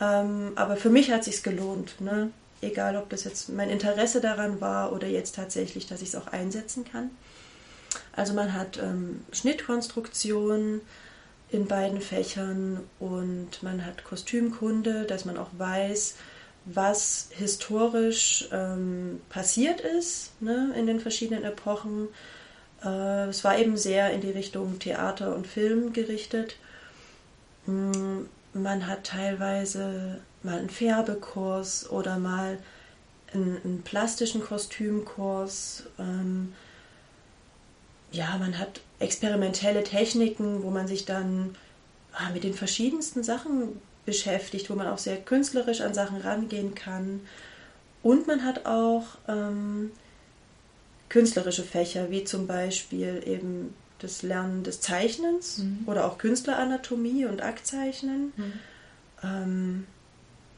[0.00, 2.30] Ähm, aber für mich hat es sich gelohnt, ne?
[2.60, 6.28] egal ob das jetzt mein Interesse daran war oder jetzt tatsächlich, dass ich es auch
[6.28, 7.10] einsetzen kann.
[8.12, 10.80] Also man hat ähm, Schnittkonstruktion,
[11.50, 16.16] in beiden Fächern und man hat Kostümkunde, dass man auch weiß,
[16.66, 22.08] was historisch ähm, passiert ist ne, in den verschiedenen Epochen.
[22.84, 26.56] Äh, es war eben sehr in die Richtung Theater und Film gerichtet.
[27.66, 28.20] Mm,
[28.52, 32.58] man hat teilweise mal einen Färbekurs oder mal
[33.32, 35.84] einen, einen plastischen Kostümkurs.
[35.98, 36.54] Ähm,
[38.10, 41.56] ja, man hat experimentelle Techniken, wo man sich dann
[42.12, 47.20] ah, mit den verschiedensten Sachen beschäftigt, wo man auch sehr künstlerisch an Sachen rangehen kann.
[48.02, 49.90] Und man hat auch ähm,
[51.08, 55.80] künstlerische Fächer, wie zum Beispiel eben das Lernen des Zeichnens mhm.
[55.86, 58.32] oder auch Künstleranatomie und Aktzeichnen.
[58.36, 58.52] Mhm.
[59.22, 59.86] Ähm,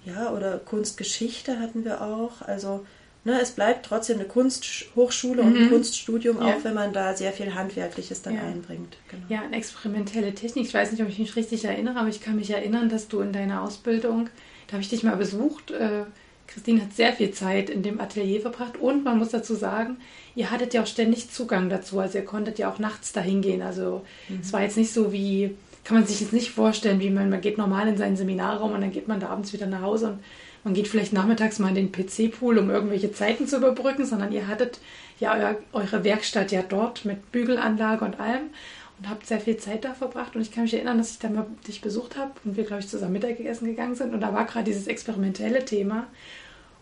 [0.05, 2.43] ja, oder Kunstgeschichte hatten wir auch.
[2.43, 2.85] Also
[3.23, 5.69] Ne, es bleibt trotzdem eine Kunsthochschule und ein mhm.
[5.69, 6.55] Kunststudium, ja.
[6.55, 8.43] auch wenn man da sehr viel Handwerkliches dann ja.
[8.43, 8.97] einbringt.
[9.11, 9.25] Genau.
[9.29, 10.67] Ja, eine experimentelle Technik.
[10.67, 13.21] Ich weiß nicht, ob ich mich richtig erinnere, aber ich kann mich erinnern, dass du
[13.21, 14.31] in deiner Ausbildung,
[14.69, 16.05] da habe ich dich mal besucht, äh,
[16.53, 19.99] Christine hat sehr viel Zeit in dem Atelier verbracht und man muss dazu sagen,
[20.35, 23.63] ihr hattet ja auch ständig Zugang dazu, also ihr konntet ja auch nachts dahin gehen.
[23.63, 24.41] Also mhm.
[24.43, 27.41] es war jetzt nicht so wie, kann man sich jetzt nicht vorstellen, wie man, man
[27.41, 30.19] geht normal in seinen Seminarraum und dann geht man da abends wieder nach Hause und
[30.65, 34.47] man geht vielleicht nachmittags mal in den PC-Pool, um irgendwelche Zeiten zu überbrücken, sondern ihr
[34.47, 34.79] hattet
[35.19, 38.51] ja euer, eure Werkstatt ja dort mit Bügelanlage und allem
[38.99, 40.37] und habt sehr viel Zeit da verbracht.
[40.37, 42.83] Und ich kann mich erinnern, dass ich da mal dich besucht habe und wir, glaube
[42.83, 44.13] ich, zusammen Mittagessen gegangen sind.
[44.13, 46.07] Und da war gerade dieses experimentelle Thema.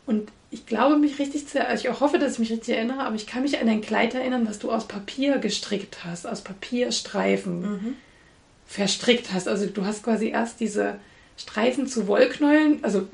[0.09, 3.15] Und ich glaube, mich richtig zu, also ich hoffe, dass ich mich richtig erinnere, aber
[3.15, 7.61] ich kann mich an ein Kleid erinnern, was du aus Papier gestrickt hast, aus Papierstreifen
[7.61, 7.97] mhm.
[8.67, 9.49] verstrickt hast.
[9.49, 10.99] Also du hast quasi erst diese
[11.37, 13.07] Streifen zu Wollknäulen, also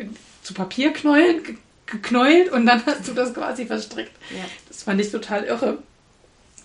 [0.44, 4.12] zu Papierknäulen geknäult und dann hast du das quasi verstrickt.
[4.30, 4.44] Ja.
[4.68, 5.78] Das fand ich total irre.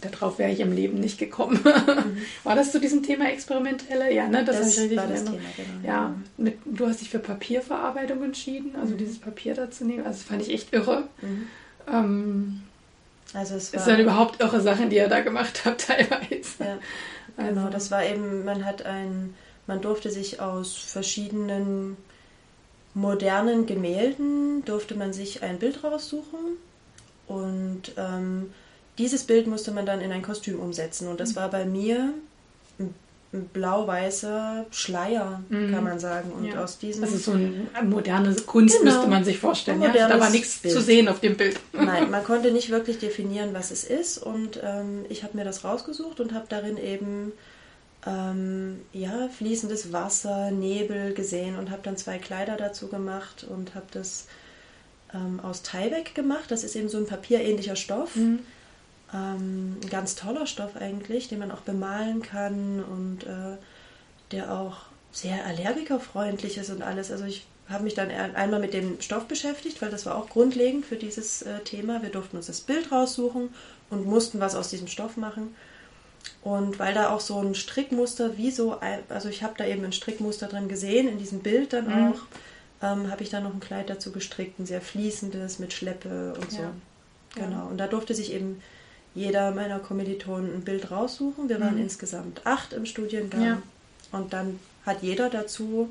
[0.02, 1.60] Darauf wäre ich im Leben nicht gekommen.
[1.64, 2.18] Mhm.
[2.44, 4.14] War das zu diesem Thema experimentelle?
[4.14, 4.46] Ja, ne?
[4.46, 5.88] Das, das ich richtig war das Thema, genau.
[5.88, 8.98] Ja, mit, du hast dich für Papierverarbeitung entschieden, also mhm.
[8.98, 10.06] dieses Papier da zu nehmen.
[10.06, 11.04] Also das fand ich echt irre.
[11.22, 11.48] Mhm.
[11.92, 12.62] Ähm,
[13.34, 16.46] also es war, sind überhaupt irre Sachen, die ihr da gemacht habt teilweise.
[16.60, 16.78] Ja,
[17.38, 17.62] genau.
[17.62, 17.70] Also.
[17.72, 19.34] Das war eben, man hat ein,
[19.68, 21.98] man durfte sich aus verschiedenen
[22.94, 26.40] modernen Gemälden durfte man sich ein Bild raussuchen
[27.28, 28.52] und ähm,
[29.00, 31.08] dieses Bild musste man dann in ein Kostüm umsetzen.
[31.08, 31.36] Und das mhm.
[31.38, 32.14] war bei mir
[33.32, 35.72] ein blau-weißer Schleier, mhm.
[35.72, 36.32] kann man sagen.
[36.32, 36.64] Und ja.
[36.64, 37.04] aus diesem.
[37.04, 38.92] Also so eine moderne Kunst genau.
[38.92, 39.82] müsste man sich vorstellen.
[39.82, 39.92] Ja?
[40.08, 40.74] Da war nichts Bild.
[40.74, 41.60] zu sehen auf dem Bild.
[41.74, 44.18] Nein, man konnte nicht wirklich definieren, was es ist.
[44.18, 47.32] Und ähm, ich habe mir das rausgesucht und habe darin eben
[48.06, 53.88] ähm, ja, fließendes Wasser, Nebel gesehen und habe dann zwei Kleider dazu gemacht und habe
[53.92, 54.26] das
[55.14, 56.50] ähm, aus Tyvek gemacht.
[56.50, 58.16] Das ist eben so ein papierähnlicher Stoff.
[58.16, 58.40] Mhm.
[59.14, 63.58] Ähm, ein ganz toller Stoff eigentlich, den man auch bemalen kann und äh,
[64.32, 64.78] der auch
[65.12, 67.12] sehr allergikerfreundlich ist und alles.
[67.12, 70.86] Also ich habe mich dann einmal mit dem Stoff beschäftigt, weil das war auch grundlegend
[70.86, 72.02] für dieses äh, Thema.
[72.02, 73.50] Wir durften uns das Bild raussuchen
[73.90, 75.56] und mussten was aus diesem Stoff machen.
[76.42, 78.80] Und weil da auch so ein Strickmuster, wie so,
[79.10, 82.14] also ich habe da eben ein Strickmuster drin gesehen, in diesem Bild dann mhm.
[82.14, 82.20] auch,
[82.82, 86.52] ähm, habe ich dann noch ein Kleid dazu gestrickt, ein sehr fließendes mit Schleppe und
[86.52, 86.62] so.
[86.62, 86.72] Ja.
[87.36, 87.68] Genau.
[87.68, 88.62] Und da durfte sich eben
[89.20, 91.50] jeder meiner Kommilitonen ein Bild raussuchen.
[91.50, 91.82] Wir waren mhm.
[91.82, 93.44] insgesamt acht im Studiengang.
[93.44, 93.62] Ja.
[94.12, 95.90] Und dann hat jeder dazu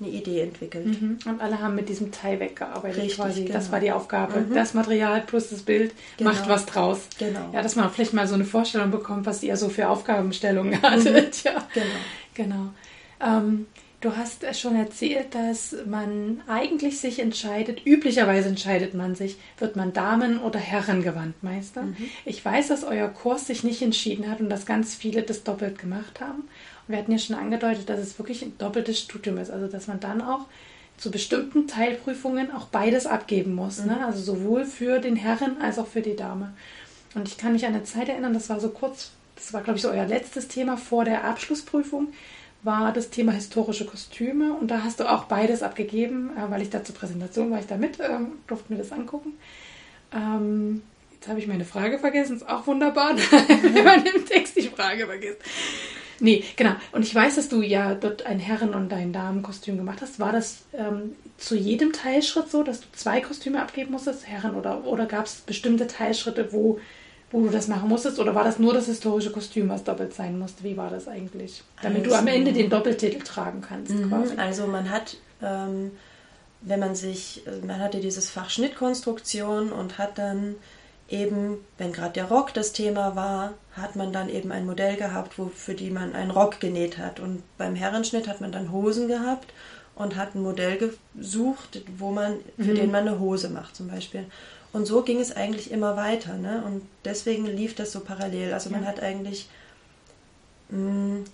[0.00, 0.86] eine Idee entwickelt.
[0.86, 1.18] Mhm.
[1.26, 3.42] Und alle haben mit diesem Teil weggearbeitet Richtig, quasi.
[3.42, 3.52] Genau.
[3.52, 4.40] Das war die Aufgabe.
[4.40, 4.54] Mhm.
[4.54, 6.30] Das Material plus das Bild genau.
[6.30, 7.00] macht was draus.
[7.18, 7.50] Genau.
[7.52, 10.82] Ja, dass man vielleicht mal so eine Vorstellung bekommt, was ihr so für Aufgabenstellungen mhm.
[10.82, 11.44] hattet.
[11.44, 11.68] Ja.
[11.74, 11.86] Genau.
[12.34, 12.68] Genau.
[13.20, 13.66] Ähm,
[14.02, 19.92] Du hast schon erzählt, dass man eigentlich sich entscheidet, üblicherweise entscheidet man sich, wird man
[19.92, 21.82] Damen- oder Herrengewandmeister.
[21.82, 21.96] Mhm.
[22.24, 25.78] Ich weiß, dass euer Kurs sich nicht entschieden hat und dass ganz viele das doppelt
[25.78, 26.40] gemacht haben.
[26.40, 29.86] Und wir hatten ja schon angedeutet, dass es wirklich ein doppeltes Studium ist, also dass
[29.86, 30.46] man dann auch
[30.96, 33.78] zu bestimmten Teilprüfungen auch beides abgeben muss.
[33.78, 33.92] Ne?
[33.92, 33.98] Mhm.
[34.00, 34.06] Ne?
[34.06, 36.52] Also sowohl für den Herren als auch für die Dame.
[37.14, 39.76] Und ich kann mich an eine Zeit erinnern, das war so kurz, das war glaube
[39.76, 42.08] ich so euer letztes Thema vor der Abschlussprüfung
[42.62, 46.70] war das Thema historische Kostüme und da hast du auch beides abgegeben, äh, weil ich
[46.70, 49.34] da zur Präsentation war ich da mit, ähm, durfte mir das angucken.
[50.14, 50.82] Ähm,
[51.14, 53.16] jetzt habe ich meine Frage vergessen, ist auch wunderbar,
[53.62, 55.38] wenn man im Text die Frage vergisst.
[56.20, 56.74] Nee, genau.
[56.92, 60.20] Und ich weiß, dass du ja dort ein Herren- und ein Damenkostüm gemacht hast.
[60.20, 64.86] War das ähm, zu jedem Teilschritt so, dass du zwei Kostüme abgeben musstest, Herren, oder,
[64.86, 66.78] oder gab es bestimmte Teilschritte, wo
[67.32, 68.18] wo du das machen musstest?
[68.18, 70.62] Oder war das nur das historische Kostüm, was doppelt sein musste?
[70.62, 71.64] Wie war das eigentlich?
[71.80, 73.92] Damit also, du am also, Ende den Doppeltitel tragen kannst.
[73.92, 75.92] Mhm, also man hat, ähm,
[76.60, 80.56] wenn man sich, man hatte dieses Fach Schnittkonstruktion und hat dann
[81.08, 85.38] eben, wenn gerade der Rock das Thema war, hat man dann eben ein Modell gehabt,
[85.38, 87.18] wo, für die man einen Rock genäht hat.
[87.18, 89.52] Und beim Herrenschnitt hat man dann Hosen gehabt
[89.94, 92.76] und hat ein Modell gesucht, wo man, für mhm.
[92.76, 94.26] den man eine Hose macht zum Beispiel.
[94.72, 96.34] Und so ging es eigentlich immer weiter.
[96.34, 96.62] Ne?
[96.64, 98.54] Und deswegen lief das so parallel.
[98.54, 99.48] Also man hat eigentlich
[100.70, 101.24] mh, mm,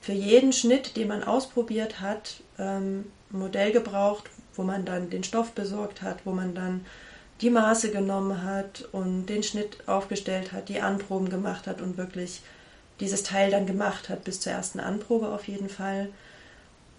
[0.00, 5.24] für jeden Schnitt, den man ausprobiert hat, ähm, ein Modell gebraucht, wo man dann den
[5.24, 6.84] Stoff besorgt hat, wo man dann
[7.40, 12.42] die Maße genommen hat und den Schnitt aufgestellt hat, die Anproben gemacht hat und wirklich
[13.00, 16.08] dieses Teil dann gemacht hat, bis zur ersten Anprobe auf jeden Fall.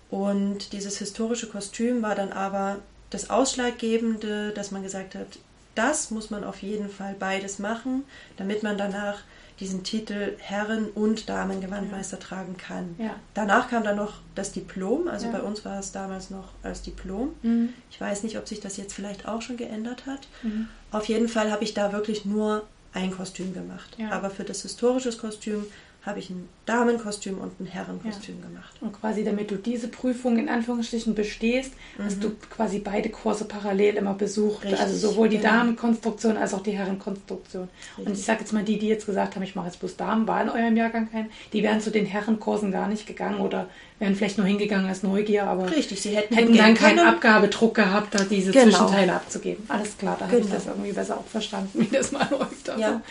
[0.09, 2.77] Und dieses historische Kostüm war dann aber
[3.09, 5.39] das Ausschlaggebende, dass man gesagt hat,
[5.79, 8.03] das muss man auf jeden Fall beides machen,
[8.35, 9.19] damit man danach
[9.61, 12.23] diesen Titel Herren- und Damengewandmeister ja.
[12.23, 12.95] tragen kann.
[12.97, 13.15] Ja.
[13.33, 15.31] Danach kam dann noch das Diplom, also ja.
[15.31, 17.33] bei uns war es damals noch als Diplom.
[17.43, 17.73] Mhm.
[17.89, 20.27] Ich weiß nicht, ob sich das jetzt vielleicht auch schon geändert hat.
[20.43, 20.67] Mhm.
[20.91, 23.97] Auf jeden Fall habe ich da wirklich nur ein Kostüm gemacht.
[24.11, 25.65] Aber für das historische Kostüm
[26.05, 28.47] habe ich ein Damenkostüm und ein Herrenkostüm ja.
[28.47, 28.73] gemacht.
[28.79, 32.03] Und quasi damit du diese Prüfung in Anführungsstrichen bestehst, mhm.
[32.05, 34.63] hast du quasi beide Kurse parallel immer besucht.
[34.63, 35.49] Richtig, also sowohl die genau.
[35.49, 37.67] Damenkonstruktion als auch die Herrenkonstruktion.
[37.97, 38.07] Richtig.
[38.07, 40.25] Und ich sage jetzt mal, die, die jetzt gesagt haben, ich mache jetzt bloß Damen,
[40.25, 43.67] war in eurem Jahrgang kein, die wären zu den Herrenkursen gar nicht gegangen oder
[43.99, 48.15] wären vielleicht nur hingegangen als Neugier, aber Richtig, sie hätten, hätten dann keinen Abgabedruck gehabt,
[48.15, 48.65] da diese genau.
[48.65, 49.65] Zwischenteile abzugeben.
[49.67, 50.37] Alles klar, da genau.
[50.37, 52.69] habe ich das irgendwie besser auch verstanden, wie das mal läuft.
[52.69, 53.01] Also ja.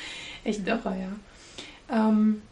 [0.44, 2.08] echt irre, ja.
[2.08, 2.42] Ähm,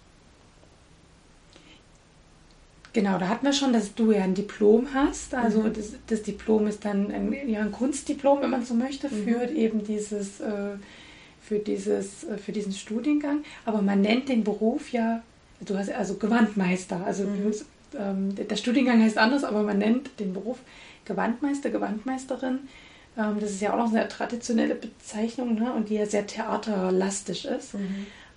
[2.97, 5.35] Genau, da hatten wir schon, dass du ja ein Diplom hast.
[5.35, 5.75] Also mhm.
[5.75, 9.23] das, das, Diplom ist dann ein, ja, ein Kunstdiplom, wenn man so möchte, mhm.
[9.23, 10.77] für eben dieses, äh,
[11.43, 13.45] für dieses, äh, für diesen Studiengang.
[13.67, 15.23] Aber man nennt den Beruf ja,
[15.61, 17.05] du hast also Gewandmeister.
[17.05, 17.53] Also mhm.
[17.99, 20.61] ähm, der Studiengang heißt anders, aber man nennt den Beruf
[21.05, 22.61] Gewandmeister, Gewandmeisterin.
[23.19, 25.71] Ähm, das ist ja auch noch eine traditionelle Bezeichnung ne?
[25.75, 27.75] und die ja sehr theaterlastig ist.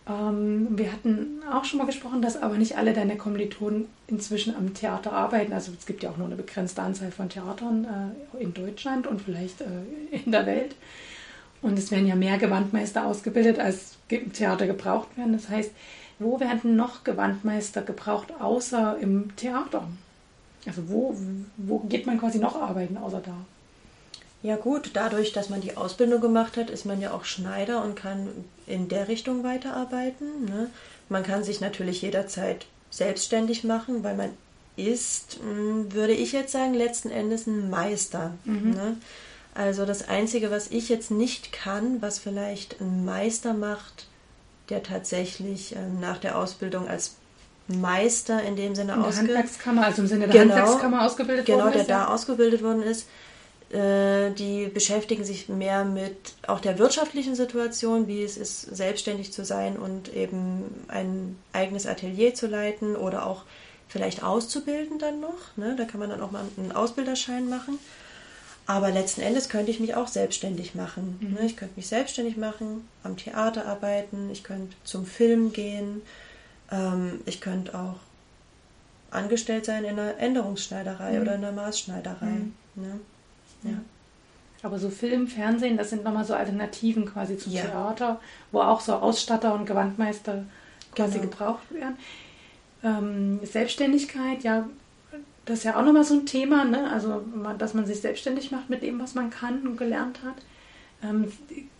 [0.10, 4.74] Ähm, wir hatten auch schon mal gesprochen, dass aber nicht alle deine Kommilitonen inzwischen am
[4.74, 5.53] Theater arbeiten.
[5.53, 9.22] Also es gibt ja auch nur eine begrenzte Anzahl von Theatern äh, in Deutschland und
[9.22, 9.66] vielleicht äh,
[10.12, 10.76] in der Welt.
[11.62, 15.34] Und es werden ja mehr Gewandmeister ausgebildet, als im Theater gebraucht werden.
[15.34, 15.72] Das heißt,
[16.18, 19.88] wo werden noch Gewandmeister gebraucht, außer im Theater?
[20.66, 21.16] Also wo,
[21.57, 23.36] wo geht man quasi noch arbeiten, außer da?
[24.42, 27.96] Ja gut, dadurch, dass man die Ausbildung gemacht hat, ist man ja auch Schneider und
[27.96, 28.30] kann
[28.68, 30.46] in der Richtung weiterarbeiten.
[30.46, 30.70] Ne?
[31.10, 34.30] Man kann sich natürlich jederzeit selbstständig machen, weil man
[34.78, 38.32] ist, hm, würde ich jetzt sagen, letzten Endes ein Meister.
[38.46, 38.72] Mhm.
[38.72, 38.98] Ne?
[39.54, 44.08] Also das Einzige, was ich jetzt nicht kann, was vielleicht ein Meister macht,
[44.70, 47.16] der tatsächlich ähm, nach der Ausbildung als
[47.68, 51.60] Meister in dem Sinne in der Handwerkskammer, also im Sinne der genau, Handwerkskammer ausgebildet genau,
[51.60, 51.88] worden ist.
[51.88, 53.08] Genau, der da ausgebildet worden ist,
[53.72, 56.16] die beschäftigen sich mehr mit
[56.48, 62.34] auch der wirtschaftlichen Situation, wie es ist, selbstständig zu sein und eben ein eigenes Atelier
[62.34, 63.44] zu leiten oder auch
[63.88, 65.56] vielleicht auszubilden dann noch.
[65.56, 65.76] Ne?
[65.78, 67.78] Da kann man dann auch mal einen Ausbilderschein machen.
[68.66, 71.18] Aber letzten Endes könnte ich mich auch selbstständig machen.
[71.20, 71.34] Mhm.
[71.34, 71.46] Ne?
[71.46, 76.04] Ich könnte mich selbstständig machen, am Theater arbeiten, ich könnte zum Film gehen,
[76.72, 77.96] ähm, ich könnte auch
[79.10, 81.22] angestellt sein in einer Änderungsschneiderei mhm.
[81.22, 82.26] oder in einer Maßschneiderei.
[82.26, 82.54] Mhm.
[82.76, 83.00] Ne?
[83.64, 83.80] Ja.
[84.62, 87.62] Aber so Film, Fernsehen, das sind nochmal so Alternativen quasi zum ja.
[87.62, 88.20] Theater,
[88.51, 90.43] wo auch so Ausstatter und Gewandmeister
[90.95, 91.30] quasi genau.
[91.30, 91.97] gebraucht werden.
[92.84, 94.68] Ähm, Selbstständigkeit, ja,
[95.45, 96.91] das ist ja auch nochmal so ein Thema, ne?
[96.91, 97.24] also
[97.57, 100.36] dass man sich selbstständig macht mit dem, was man kann und gelernt hat.
[101.03, 101.32] Ähm,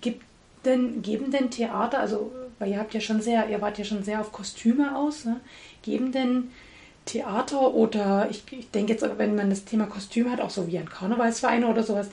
[0.01, 0.23] gibt
[0.65, 4.03] denn, geben denn Theater, also weil ihr habt ja schon sehr, ihr wart ja schon
[4.03, 5.39] sehr auf Kostüme aus, ne?
[5.82, 6.49] geben denn
[7.10, 10.78] Theater oder ich, ich denke jetzt, wenn man das Thema Kostüm hat, auch so wie
[10.78, 12.10] ein Karnevalsverein oder sowas,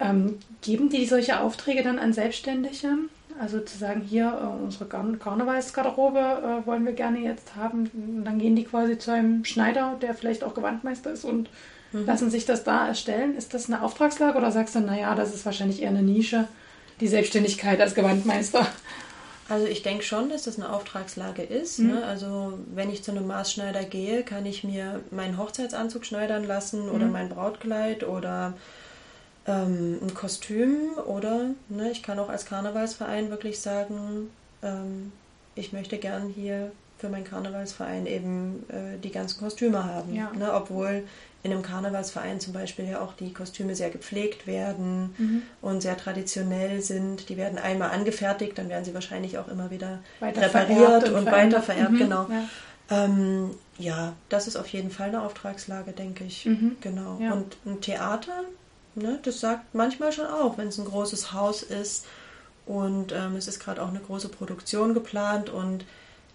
[0.00, 2.98] ähm, geben die solche Aufträge dann an Selbstständige?
[3.40, 7.90] Also zu sagen, hier, äh, unsere Karnevalsgarderobe äh, wollen wir gerne jetzt haben.
[7.94, 11.48] Und dann gehen die quasi zu einem Schneider, der vielleicht auch Gewandmeister ist und
[11.92, 12.04] mhm.
[12.06, 13.36] lassen sich das da erstellen.
[13.36, 16.48] Ist das eine Auftragslage oder sagst du, naja, das ist wahrscheinlich eher eine Nische,
[17.00, 18.66] die Selbstständigkeit als Gewandmeister?
[19.52, 21.78] Also ich denke schon, dass das eine Auftragslage ist.
[21.78, 21.88] Mhm.
[21.88, 22.04] Ne?
[22.06, 27.04] Also wenn ich zu einem Maßschneider gehe, kann ich mir meinen Hochzeitsanzug schneidern lassen oder
[27.04, 27.12] mhm.
[27.12, 28.54] mein Brautkleid oder
[29.46, 34.30] ähm, ein Kostüm oder ne, ich kann auch als Karnevalsverein wirklich sagen,
[34.62, 35.12] ähm,
[35.54, 40.14] ich möchte gern hier für meinen Karnevalsverein eben äh, die ganzen Kostüme haben.
[40.14, 40.32] Ja.
[40.32, 41.02] Ne, obwohl
[41.42, 45.42] in einem Karnevalsverein zum Beispiel ja auch die Kostüme sehr gepflegt werden mhm.
[45.60, 47.28] und sehr traditionell sind.
[47.28, 51.92] Die werden einmal angefertigt, dann werden sie wahrscheinlich auch immer wieder repariert und, und weitervererbt.
[51.92, 51.98] Mhm.
[51.98, 52.26] Genau.
[52.30, 53.04] Ja.
[53.04, 54.12] Ähm, ja.
[54.28, 56.46] das ist auf jeden Fall eine Auftragslage, denke ich.
[56.46, 56.76] Mhm.
[56.80, 57.18] Genau.
[57.20, 57.32] Ja.
[57.32, 58.44] Und ein Theater,
[58.94, 62.06] ne, das sagt manchmal schon auch, wenn es ein großes Haus ist
[62.66, 65.84] und ähm, es ist gerade auch eine große Produktion geplant und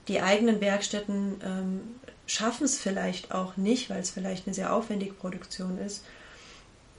[0.07, 1.81] die eigenen Werkstätten ähm,
[2.27, 6.03] schaffen es vielleicht auch nicht, weil es vielleicht eine sehr aufwendige Produktion ist,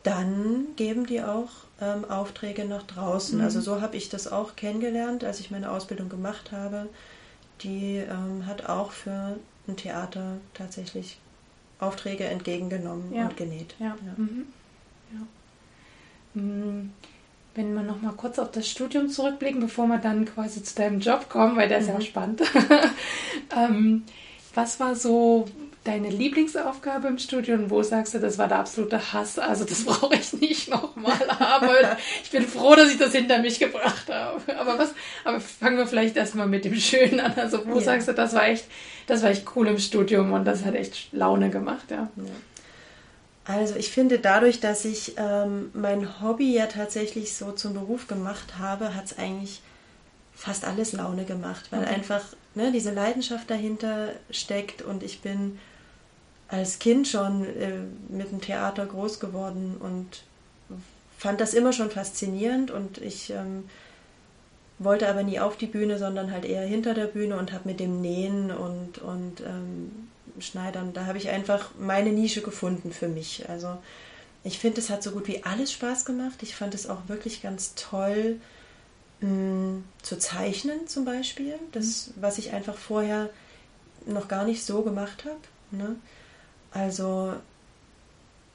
[0.03, 1.51] dann geben die auch
[1.81, 3.39] ähm, Aufträge nach draußen.
[3.39, 3.45] Mhm.
[3.45, 6.89] Also so habe ich das auch kennengelernt, als ich meine Ausbildung gemacht habe.
[7.63, 11.19] Die ähm, hat auch für ein Theater tatsächlich
[11.79, 13.25] Aufträge entgegengenommen ja.
[13.25, 13.75] und genäht.
[13.79, 13.97] Ja.
[14.05, 14.15] ja.
[14.17, 14.47] Mhm.
[16.35, 16.93] Mm,
[17.55, 21.01] wenn wir noch mal kurz auf das Studium zurückblicken, bevor wir dann quasi zu deinem
[21.01, 22.03] Job kommen, weil der ist ja mhm.
[22.03, 22.43] spannend.
[23.57, 24.05] ähm,
[24.55, 25.47] was war so
[25.85, 27.71] deine Lieblingsaufgabe im Studium?
[27.71, 29.39] Wo sagst du, das war der absolute Hass?
[29.39, 31.69] Also das brauche ich nicht nochmal haben.
[32.23, 34.41] ich bin froh, dass ich das hinter mich gebracht habe.
[34.59, 34.95] Aber was?
[35.25, 37.35] Aber fangen wir vielleicht erstmal mit dem Schönen an.
[37.37, 37.81] Also wo ja.
[37.81, 38.67] sagst du, das war echt,
[39.07, 42.09] das war echt cool im Studium und das hat echt Laune gemacht, ja.
[42.17, 42.23] ja.
[43.45, 48.59] Also ich finde, dadurch, dass ich ähm, mein Hobby ja tatsächlich so zum Beruf gemacht
[48.59, 49.63] habe, hat es eigentlich
[50.39, 51.95] fast alles Laune gemacht, weil okay.
[51.95, 52.23] einfach
[52.55, 55.59] ne, diese Leidenschaft dahinter steckt und ich bin
[56.47, 60.23] als Kind schon äh, mit dem Theater groß geworden und
[61.19, 63.65] fand das immer schon faszinierend und ich ähm,
[64.79, 67.81] wollte aber nie auf die Bühne, sondern halt eher hinter der Bühne und habe mit
[67.81, 70.09] dem Nähen und, und ähm,
[70.39, 73.49] Schneidern, da habe ich einfach meine Nische gefunden für mich.
[73.49, 73.77] Also
[74.45, 76.43] ich finde, es hat so gut wie alles Spaß gemacht.
[76.43, 78.37] Ich fand es auch wirklich ganz toll,
[79.21, 81.55] mh, zu zeichnen zum Beispiel.
[81.73, 83.31] Das, was ich einfach vorher
[84.07, 85.41] noch gar nicht so gemacht habe.
[85.71, 85.97] Ne?
[86.71, 87.35] Also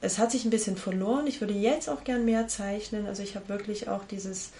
[0.00, 1.26] es hat sich ein bisschen verloren.
[1.26, 3.06] Ich würde jetzt auch gern mehr zeichnen.
[3.06, 4.50] Also ich habe wirklich auch dieses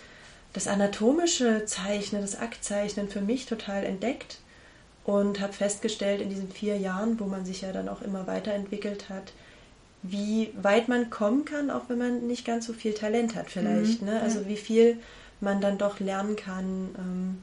[0.54, 4.38] das anatomische Zeichnen, das Aktzeichnen für mich total entdeckt
[5.04, 9.08] und habe festgestellt in diesen vier Jahren, wo man sich ja dann auch immer weiterentwickelt
[9.10, 9.32] hat,
[10.02, 14.02] wie weit man kommen kann, auch wenn man nicht ganz so viel Talent hat vielleicht.
[14.02, 14.20] Mhm, ne?
[14.20, 14.48] Also ja.
[14.48, 14.98] wie viel
[15.40, 16.94] man dann doch lernen kann.
[16.98, 17.42] Ähm,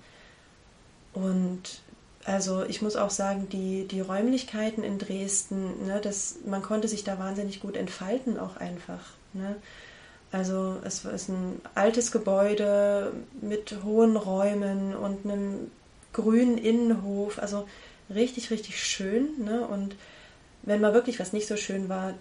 [1.14, 1.82] und
[2.26, 7.04] also ich muss auch sagen, die, die Räumlichkeiten in Dresden, ne, das, man konnte sich
[7.04, 9.02] da wahnsinnig gut entfalten auch einfach.
[9.34, 9.56] Ne?
[10.32, 13.12] Also es ist ein altes Gebäude
[13.42, 15.72] mit hohen Räumen und einem
[16.14, 17.68] grünen Innenhof, also
[18.10, 19.30] richtig, richtig schön.
[19.44, 19.68] Ne?
[19.68, 19.96] Und
[20.64, 22.14] wenn mal wirklich was nicht so schön war,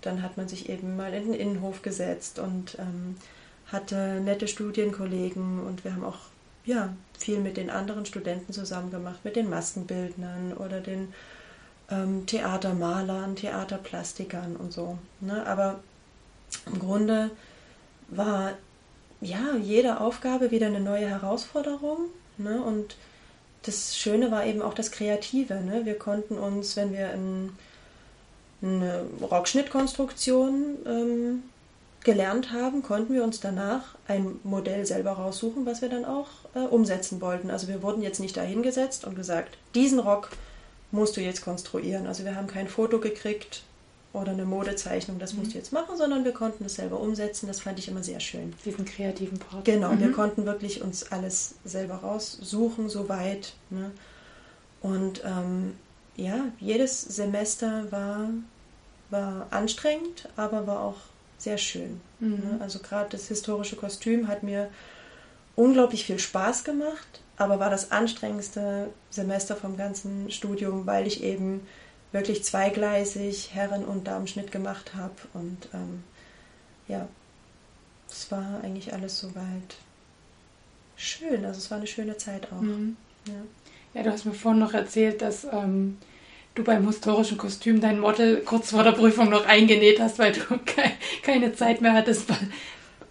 [0.00, 3.16] dann hat man sich eben mal in den Innenhof gesetzt und ähm,
[3.74, 6.18] hatte nette Studienkollegen und wir haben auch
[6.64, 11.12] ja, viel mit den anderen Studenten zusammen gemacht, mit den Maskenbildnern oder den
[11.90, 14.96] ähm, Theatermalern, Theaterplastikern und so.
[15.20, 15.46] Ne?
[15.46, 15.80] Aber
[16.66, 17.30] im Grunde
[18.08, 18.52] war
[19.20, 22.06] ja jede Aufgabe wieder eine neue Herausforderung.
[22.38, 22.62] Ne?
[22.62, 22.96] Und
[23.62, 25.54] das Schöne war eben auch das Kreative.
[25.56, 25.84] Ne?
[25.84, 27.52] Wir konnten uns, wenn wir in,
[28.62, 31.42] eine Rockschnittkonstruktion ähm,
[32.04, 36.60] gelernt haben, konnten wir uns danach ein Modell selber raussuchen, was wir dann auch äh,
[36.60, 37.50] umsetzen wollten.
[37.50, 40.30] Also wir wurden jetzt nicht dahingesetzt und gesagt, diesen Rock
[40.92, 42.06] musst du jetzt konstruieren.
[42.06, 43.64] Also wir haben kein Foto gekriegt
[44.12, 45.40] oder eine Modezeichnung, das mhm.
[45.40, 47.46] musst du jetzt machen, sondern wir konnten es selber umsetzen.
[47.46, 48.54] Das fand ich immer sehr schön.
[48.64, 49.64] Diesen kreativen Part.
[49.64, 50.00] Genau, mhm.
[50.00, 53.54] wir konnten wirklich uns alles selber raussuchen, soweit.
[53.70, 53.90] Ne?
[54.82, 55.72] Und ähm,
[56.16, 58.28] ja, jedes Semester war,
[59.08, 60.96] war anstrengend, aber war auch
[61.44, 62.00] sehr schön.
[62.18, 62.30] Mhm.
[62.30, 62.58] Ne?
[62.60, 64.70] Also gerade das historische Kostüm hat mir
[65.56, 71.66] unglaublich viel Spaß gemacht, aber war das anstrengendste Semester vom ganzen Studium, weil ich eben
[72.12, 75.14] wirklich zweigleisig Herren- und Damenschnitt gemacht habe.
[75.32, 76.04] Und ähm,
[76.88, 77.08] ja,
[78.08, 79.76] es war eigentlich alles soweit
[80.96, 81.44] schön.
[81.44, 82.60] Also es war eine schöne Zeit auch.
[82.60, 82.96] Mhm.
[83.26, 83.34] Ja.
[83.94, 84.02] ja.
[84.02, 85.98] du hast mir vorhin noch erzählt, dass ähm,
[86.54, 90.40] du beim historischen Kostüm dein Model kurz vor der Prüfung noch eingenäht hast, weil du
[90.64, 90.82] ke
[91.22, 92.28] keine Zeit mehr hattest,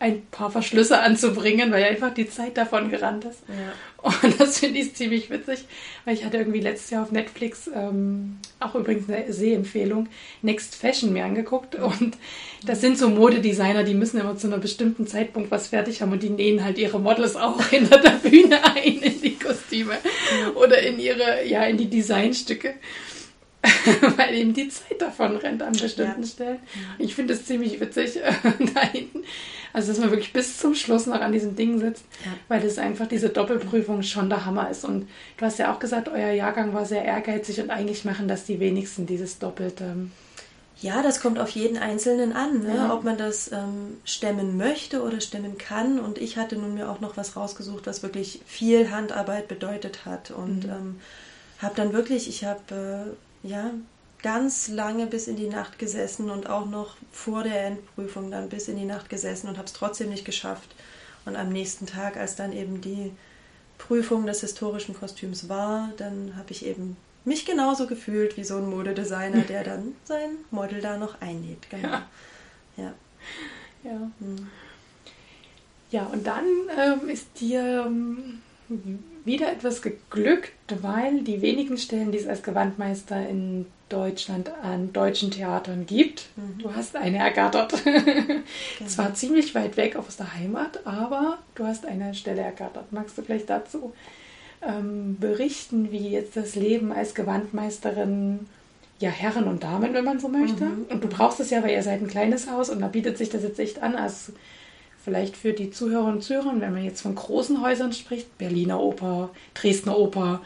[0.03, 3.39] ein paar Verschlüsse anzubringen, weil einfach die Zeit davon gerannt ist.
[3.47, 4.09] Ja.
[4.23, 5.63] Und das finde ich ziemlich witzig,
[6.03, 10.09] weil ich hatte irgendwie letztes Jahr auf Netflix ähm, auch übrigens eine Sehempfehlung,
[10.41, 11.75] Next Fashion mir angeguckt.
[11.75, 12.17] Und
[12.65, 16.21] das sind so Modedesigner, die müssen immer zu einem bestimmten Zeitpunkt was fertig haben und
[16.21, 19.97] die nähen halt ihre Models auch hinter der Bühne ein in die Kostüme
[20.55, 22.73] oder in ihre, ja, in die Designstücke.
[24.17, 26.27] weil eben die Zeit davon rennt an bestimmten ja.
[26.27, 26.59] Stellen.
[26.97, 28.33] Ich finde es ziemlich witzig äh,
[28.73, 29.23] da hinten.
[29.71, 32.31] Also, dass man wirklich bis zum Schluss noch an diesen Dingen sitzt, ja.
[32.47, 34.85] weil das einfach diese Doppelprüfung schon der Hammer ist.
[34.85, 38.45] Und du hast ja auch gesagt, euer Jahrgang war sehr ehrgeizig und eigentlich machen das
[38.45, 39.95] die wenigsten, dieses Doppelte.
[40.79, 42.75] Ja, das kommt auf jeden Einzelnen an, ne?
[42.75, 42.93] ja.
[42.93, 45.99] ob man das ähm, stemmen möchte oder stemmen kann.
[45.99, 50.31] Und ich hatte nun mir auch noch was rausgesucht, was wirklich viel Handarbeit bedeutet hat.
[50.31, 50.71] Und mhm.
[50.71, 50.99] ähm,
[51.59, 53.71] habe dann wirklich, ich habe äh, ja,
[54.21, 58.69] ganz lange bis in die Nacht gesessen und auch noch vor der Endprüfung dann bis
[58.69, 60.73] in die Nacht gesessen und habe es trotzdem nicht geschafft.
[61.25, 63.11] Und am nächsten Tag, als dann eben die
[63.77, 68.69] Prüfung des historischen Kostüms war, dann habe ich eben mich genauso gefühlt wie so ein
[68.69, 71.69] Modedesigner, der dann sein Model da noch einnäht.
[71.69, 71.89] Genau.
[71.89, 72.07] Ja.
[72.77, 72.93] Ja.
[73.83, 74.47] Ja, hm.
[75.91, 76.45] ja und dann
[76.77, 78.41] ähm, ist dir ähm,
[79.25, 80.51] wieder etwas geglückt,
[80.81, 86.57] weil die wenigen Stellen, die es als Gewandmeister in Deutschland an deutschen Theatern gibt, mhm.
[86.59, 87.73] du hast eine ergattert.
[87.83, 88.89] Genau.
[88.89, 92.91] Zwar ziemlich weit weg aus der Heimat, aber du hast eine Stelle ergattert.
[92.91, 93.93] Magst du vielleicht dazu
[94.67, 98.47] ähm, berichten, wie jetzt das Leben als Gewandmeisterin
[98.99, 100.65] ja, Herren und Damen, wenn man so möchte.
[100.65, 100.85] Mhm.
[100.89, 103.29] Und du brauchst es ja, weil ihr seid ein kleines Haus und da bietet sich
[103.29, 104.31] das jetzt echt an als
[105.03, 109.29] vielleicht für die Zuhörerinnen und Zuhörer, wenn man jetzt von großen Häusern spricht, Berliner Oper,
[109.53, 110.41] Dresdner Oper,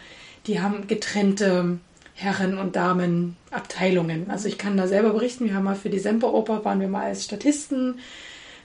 [0.47, 1.79] die haben getrennte
[2.15, 4.29] Herren- und Damenabteilungen.
[4.29, 7.05] Also ich kann da selber berichten, wir haben mal für die Semperoper, waren wir mal
[7.05, 7.99] als Statisten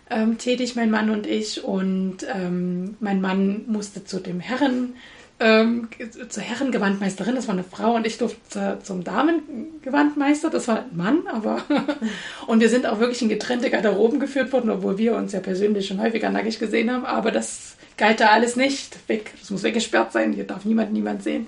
[0.09, 1.63] ähm, tätig, mein Mann und ich.
[1.63, 4.95] Und ähm, mein Mann musste zu dem Herren-
[5.43, 5.89] ähm,
[6.29, 11.27] zur Herrengewandmeisterin, das war eine Frau, und ich durfte zum Damengewandmeister, das war ein Mann,
[11.27, 11.63] aber.
[12.47, 15.87] und wir sind auch wirklich in getrennte Garderoben geführt worden, obwohl wir uns ja persönlich
[15.87, 18.97] schon häufiger nackig gesehen haben, aber das galt da alles nicht.
[19.09, 21.47] Weg, das muss weggesperrt sein, hier darf niemand niemand sehen.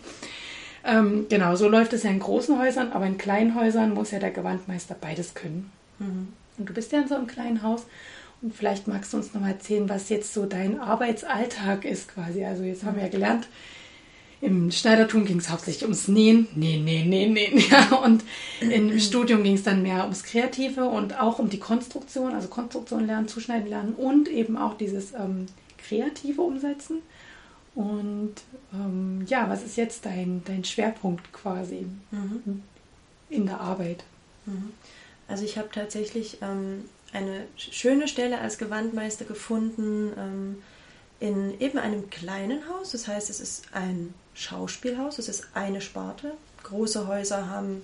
[0.85, 4.19] Ähm, genau, so läuft es ja in großen Häusern, aber in kleinen Häusern muss ja
[4.19, 5.71] der Gewandmeister beides können.
[5.99, 6.29] Mhm.
[6.59, 7.87] Und du bist ja in so einem kleinen Haus.
[8.43, 12.45] Und vielleicht magst du uns noch mal erzählen, was jetzt so dein Arbeitsalltag ist quasi.
[12.45, 13.49] Also jetzt haben wir ja gelernt,
[14.41, 17.59] im Schneidertum ging es hauptsächlich ums Nähen, Nähen, Nähen, Nähen, Nähen.
[17.71, 17.97] Ja.
[17.97, 18.23] Und
[18.61, 23.07] im Studium ging es dann mehr ums Kreative und auch um die Konstruktion, also Konstruktion
[23.07, 25.47] lernen, Zuschneiden lernen und eben auch dieses ähm,
[25.79, 27.03] kreative Umsetzen.
[27.75, 28.35] Und
[28.73, 32.63] ähm, ja, was ist jetzt dein, dein Schwerpunkt quasi mhm.
[33.31, 34.05] in der Arbeit?
[34.47, 34.73] Mhm.
[35.27, 40.63] Also ich habe tatsächlich ähm, eine schöne Stelle als Gewandmeister gefunden ähm,
[41.21, 42.91] in eben einem kleinen Haus.
[42.91, 45.19] Das heißt, es ist ein Schauspielhaus.
[45.19, 46.33] Es ist eine Sparte.
[46.63, 47.83] Große Häuser haben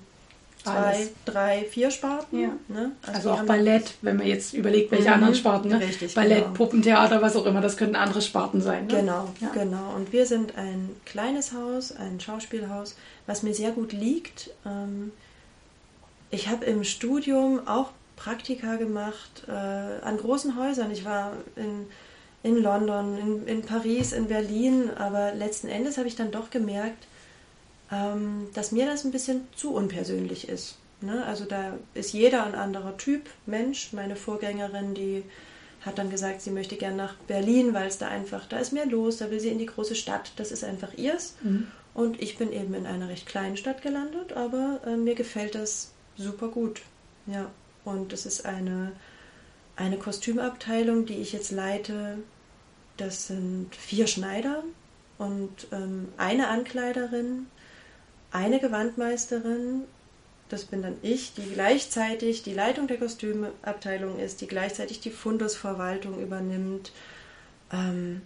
[0.63, 1.11] zwei, Alles.
[1.25, 2.41] drei, vier Sparten.
[2.41, 2.51] Ja.
[2.69, 2.93] Ne?
[3.03, 5.15] Also, also auch Ballett, wenn man jetzt überlegt, welche mhm.
[5.15, 5.69] anderen Sparten.
[5.71, 5.81] Ne?
[5.81, 6.55] Richtig, Ballett, genau.
[6.55, 8.87] Puppentheater, was auch immer, das könnten andere Sparten sein.
[8.87, 9.01] Ne?
[9.01, 9.49] Genau, ja.
[9.53, 9.95] genau.
[9.95, 12.97] Und wir sind ein kleines Haus, ein Schauspielhaus,
[13.27, 14.51] was mir sehr gut liegt.
[14.67, 15.13] Ähm,
[16.31, 20.91] ich habe im Studium auch Praktika gemacht äh, an großen Häusern.
[20.91, 21.87] Ich war in
[22.43, 27.07] in London, in, in Paris, in Berlin, aber letzten Endes habe ich dann doch gemerkt,
[27.93, 30.77] ähm, dass mir das ein bisschen zu unpersönlich ist.
[31.01, 31.25] Ne?
[31.27, 33.93] Also da ist jeder ein anderer Typ Mensch.
[33.93, 35.23] Meine Vorgängerin, die
[35.83, 38.87] hat dann gesagt, sie möchte gern nach Berlin, weil es da einfach, da ist mehr
[38.87, 41.37] los, da will sie in die große Stadt, das ist einfach ihrs.
[41.43, 41.69] Mhm.
[41.95, 45.93] Und ich bin eben in einer recht kleinen Stadt gelandet, aber äh, mir gefällt das
[46.17, 46.83] super gut.
[47.27, 47.51] Ja,
[47.85, 48.93] und es ist eine
[49.77, 52.19] eine Kostümabteilung, die ich jetzt leite,
[52.97, 54.63] das sind vier Schneider
[55.19, 57.47] und ähm, eine Ankleiderin,
[58.31, 59.83] eine Gewandmeisterin,
[60.51, 66.21] das bin dann ich, die gleichzeitig die Leitung der Kostümabteilung ist, die gleichzeitig die Fundusverwaltung
[66.21, 66.93] übernimmt
[67.73, 68.21] ähm,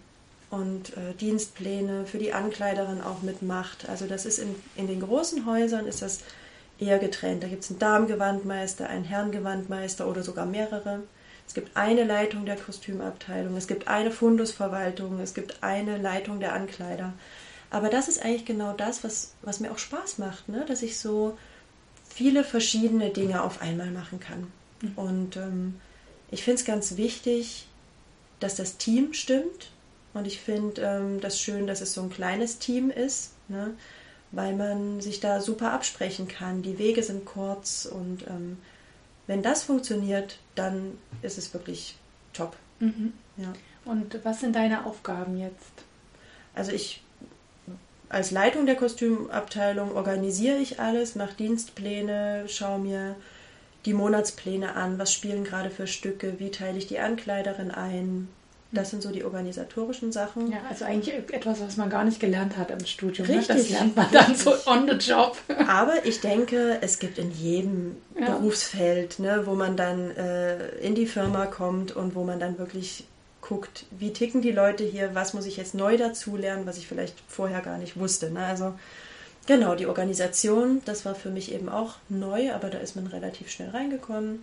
[0.50, 3.88] und äh, Dienstpläne für die Ankleiderin auch mitmacht.
[3.88, 6.20] Also das ist in, in den großen Häusern ist das
[6.78, 7.42] eher getrennt.
[7.42, 11.02] Da gibt es einen Damengewandmeister, einen Herrengewandmeister oder sogar mehrere.
[11.46, 16.54] Es gibt eine Leitung der Kostümabteilung, es gibt eine Fundusverwaltung, es gibt eine Leitung der
[16.54, 17.12] Ankleider.
[17.70, 20.64] Aber das ist eigentlich genau das, was, was mir auch Spaß macht, ne?
[20.66, 21.36] dass ich so
[22.08, 24.52] viele verschiedene Dinge auf einmal machen kann.
[24.80, 24.92] Mhm.
[24.96, 25.80] Und ähm,
[26.30, 27.66] ich finde es ganz wichtig,
[28.40, 29.70] dass das Team stimmt.
[30.12, 33.74] Und ich finde ähm, das schön, dass es so ein kleines Team ist, ne?
[34.30, 36.62] weil man sich da super absprechen kann.
[36.62, 38.58] Die Wege sind kurz und ähm,
[39.26, 41.96] wenn das funktioniert, dann ist es wirklich
[42.32, 42.56] top.
[42.80, 43.12] Mhm.
[43.36, 43.52] Ja.
[43.84, 45.84] Und was sind deine Aufgaben jetzt?
[46.54, 47.02] Also ich
[48.08, 53.16] als Leitung der Kostümabteilung organisiere ich alles, mache Dienstpläne, schaue mir
[53.86, 58.28] die Monatspläne an, was spielen gerade für Stücke, wie teile ich die Ankleiderin ein.
[58.74, 60.50] Das sind so die organisatorischen Sachen.
[60.50, 63.28] Ja, also eigentlich etwas, was man gar nicht gelernt hat im Studium.
[63.28, 63.48] Richtig.
[63.48, 63.54] Ne?
[63.56, 65.36] Das lernt man dann so on the job.
[65.68, 68.26] Aber ich denke, es gibt in jedem ja.
[68.26, 73.04] Berufsfeld, ne, wo man dann äh, in die Firma kommt und wo man dann wirklich
[73.40, 77.14] guckt, wie ticken die Leute hier, was muss ich jetzt neu dazulernen, was ich vielleicht
[77.28, 78.30] vorher gar nicht wusste.
[78.30, 78.44] Ne?
[78.44, 78.74] Also
[79.46, 83.50] genau, die Organisation, das war für mich eben auch neu, aber da ist man relativ
[83.50, 84.40] schnell reingekommen.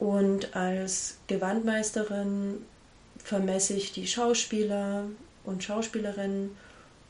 [0.00, 2.62] Und als Gewandmeisterin
[3.24, 5.04] vermesse ich die Schauspieler
[5.44, 6.56] und Schauspielerinnen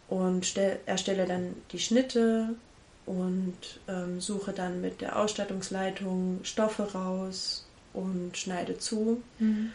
[0.08, 0.56] und
[0.86, 2.54] erstelle dann die Schnitte
[3.06, 3.56] und
[3.88, 9.22] ähm, suche dann mit der Ausstattungsleitung Stoffe raus und schneide zu.
[9.38, 9.72] Mhm.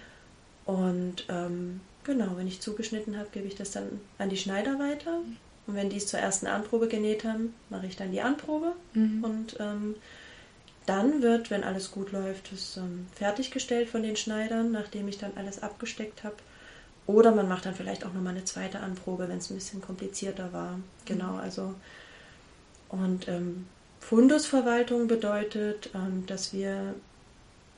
[0.65, 5.19] Und ähm, genau, wenn ich zugeschnitten habe, gebe ich das dann an die Schneider weiter.
[5.67, 8.73] Und wenn die es zur ersten Anprobe genäht haben, mache ich dann die Anprobe.
[8.93, 9.23] Mhm.
[9.23, 9.95] Und ähm,
[10.86, 15.33] dann wird, wenn alles gut läuft, es ähm, fertiggestellt von den Schneidern, nachdem ich dann
[15.36, 16.36] alles abgesteckt habe.
[17.07, 20.53] Oder man macht dann vielleicht auch nochmal eine zweite Anprobe, wenn es ein bisschen komplizierter
[20.53, 20.79] war.
[21.05, 21.39] Genau, mhm.
[21.39, 21.75] also.
[22.89, 23.67] Und ähm,
[23.99, 26.95] Fundusverwaltung bedeutet, ähm, dass wir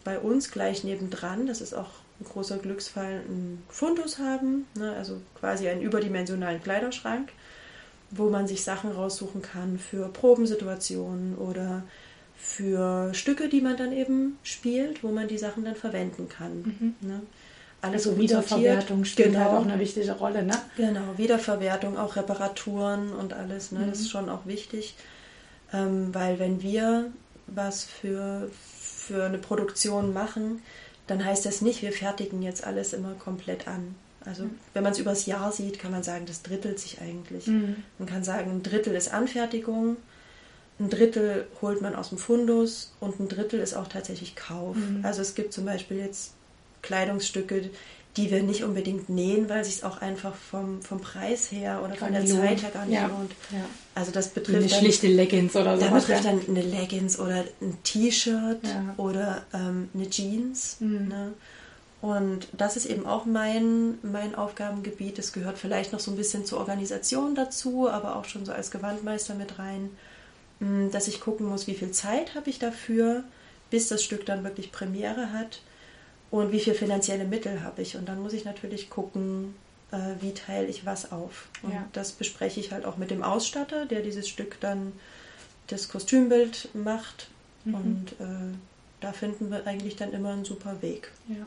[0.04, 1.90] bei uns gleich nebendran, das ist auch
[2.20, 7.30] ein großer Glücksfall, einen Fundus haben, ne, also quasi einen überdimensionalen Kleiderschrank,
[8.10, 11.84] wo man sich Sachen raussuchen kann für Probensituationen oder
[12.38, 16.62] für Stücke, die man dann eben spielt, wo man die Sachen dann verwenden kann.
[16.62, 16.96] Mhm.
[17.02, 17.22] Ne?
[17.82, 19.40] Alles also Wiederverwertung spielt genau.
[19.40, 20.54] halt auch eine wichtige Rolle, ne?
[20.78, 23.80] Genau, Wiederverwertung, auch Reparaturen und alles, ne?
[23.80, 23.90] Mhm.
[23.90, 24.96] Das ist schon auch wichtig,
[25.74, 27.12] ähm, weil wenn wir
[27.48, 30.62] was für, für eine Produktion machen,
[31.06, 33.96] dann heißt das nicht, wir fertigen jetzt alles immer komplett an.
[34.26, 34.60] Also mhm.
[34.74, 37.48] wenn man es übers Jahr sieht, kann man sagen, das drittelt sich eigentlich.
[37.48, 37.84] Mhm.
[38.00, 39.98] Man kann sagen, ein Drittel ist Anfertigung,
[40.80, 44.76] ein Drittel holt man aus dem Fundus und ein Drittel ist auch tatsächlich Kauf.
[44.76, 45.00] Mhm.
[45.04, 46.34] Also es gibt zum Beispiel jetzt
[46.82, 47.70] Kleidungsstücke,
[48.18, 51.96] die wir nicht unbedingt nähen, weil sich es auch einfach vom, vom Preis her oder
[51.96, 52.32] von der lohnt.
[52.34, 53.08] Zeit her gar nicht ja.
[53.08, 53.32] lohnt.
[53.52, 53.66] Ja.
[53.94, 55.86] Also das betrifft eine dann, schlichte Leggings oder so.
[55.86, 58.94] Da betrifft dann eine Leggings oder ein T-Shirt ja.
[58.98, 60.78] oder ähm, eine Jeans.
[60.80, 61.08] Mhm.
[61.08, 61.34] Ne?
[62.02, 65.20] Und das ist eben auch mein, mein Aufgabengebiet.
[65.20, 68.72] Es gehört vielleicht noch so ein bisschen zur Organisation dazu, aber auch schon so als
[68.72, 69.90] Gewandmeister mit rein,
[70.60, 73.24] dass ich gucken muss, wie viel Zeit habe ich dafür,
[73.70, 75.62] bis das Stück dann wirklich Premiere hat
[76.32, 77.96] und wie viel finanzielle Mittel habe ich.
[77.96, 79.56] Und dann muss ich natürlich gucken,
[79.92, 81.50] äh, wie teile ich was auf.
[81.62, 81.86] Und ja.
[81.94, 84.94] das bespreche ich halt auch mit dem Ausstatter, der dieses Stück dann
[85.68, 87.30] das Kostümbild macht.
[87.66, 87.74] Mhm.
[87.76, 88.56] Und äh,
[89.00, 91.12] da finden wir eigentlich dann immer einen super Weg.
[91.30, 91.46] Ja.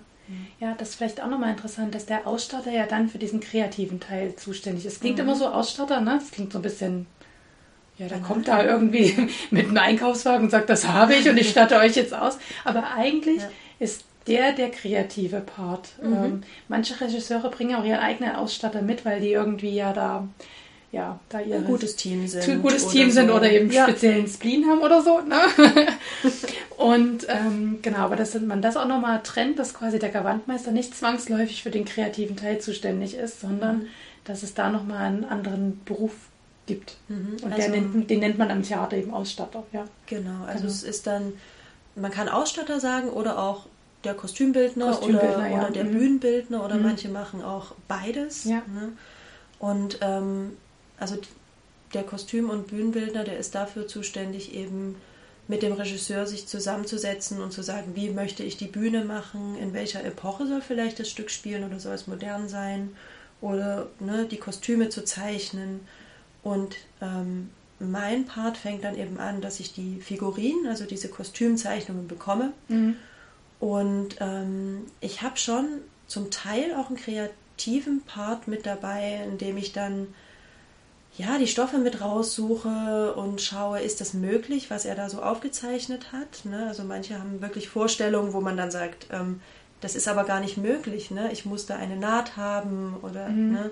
[0.60, 3.98] Ja, das ist vielleicht auch nochmal interessant, dass der Ausstatter ja dann für diesen kreativen
[3.98, 5.00] Teil zuständig ist.
[5.00, 5.24] Klingt mhm.
[5.24, 6.18] immer so Ausstatter, ne?
[6.20, 7.06] Das klingt so ein bisschen,
[8.00, 9.14] ja, da kommt da irgendwie
[9.50, 12.38] mit einem Einkaufswagen und sagt, das habe ich und ich statte euch jetzt aus.
[12.64, 13.50] Aber eigentlich ja.
[13.78, 15.90] ist der der kreative Part.
[16.02, 16.12] Mhm.
[16.12, 20.26] Ähm, manche Regisseure bringen auch ihren eigenen Ausstatter mit, weil die irgendwie ja da
[20.92, 22.48] ja, da ihr ein gutes Team sind.
[22.48, 23.34] Ein gutes Team sind so.
[23.34, 23.84] oder eben ja.
[23.84, 25.20] speziellen Spleen haben oder so.
[25.20, 25.36] Ne?
[26.78, 30.96] und ähm, genau, aber dass man das auch nochmal trennt, dass quasi der Gewandmeister nicht
[30.96, 33.86] zwangsläufig für den kreativen Teil zuständig ist, sondern mhm.
[34.24, 36.12] dass es da nochmal einen anderen Beruf
[36.70, 36.96] gibt.
[37.08, 37.36] Mhm.
[37.42, 39.64] Und also, nennt, den nennt man am Theater eben Ausstatter.
[39.72, 39.84] Ja.
[40.06, 40.70] Genau, also genau.
[40.70, 41.32] es ist dann,
[41.96, 43.66] man kann Ausstatter sagen oder auch
[44.04, 45.58] der Kostümbildner, Kostümbildner oder, ja.
[45.58, 45.98] oder, der mhm.
[45.98, 46.82] Bühnenbildner oder mhm.
[46.84, 48.44] manche machen auch beides.
[48.44, 48.62] Ja.
[48.72, 48.92] Ne?
[49.58, 50.56] Und ähm,
[50.98, 51.18] also
[51.92, 54.94] der Kostüm- und Bühnenbildner, der ist dafür zuständig, eben
[55.48, 59.74] mit dem Regisseur sich zusammenzusetzen und zu sagen, wie möchte ich die Bühne machen, in
[59.74, 62.94] welcher Epoche soll vielleicht das Stück spielen oder soll es modern sein
[63.40, 65.80] oder ne, die Kostüme zu zeichnen.
[66.42, 72.08] Und ähm, mein Part fängt dann eben an, dass ich die Figurinen, also diese Kostümzeichnungen
[72.08, 72.52] bekomme.
[72.68, 72.96] Mhm.
[73.58, 75.66] Und ähm, ich habe schon
[76.06, 80.08] zum Teil auch einen kreativen Part mit dabei, in dem ich dann
[81.16, 86.12] ja, die Stoffe mit raussuche und schaue, ist das möglich, was er da so aufgezeichnet
[86.12, 86.44] hat.
[86.44, 86.66] Ne?
[86.68, 89.40] Also manche haben wirklich Vorstellungen, wo man dann sagt, ähm,
[89.80, 91.10] das ist aber gar nicht möglich.
[91.10, 91.30] Ne?
[91.32, 93.52] Ich muss da eine Naht haben oder mhm.
[93.52, 93.70] ne?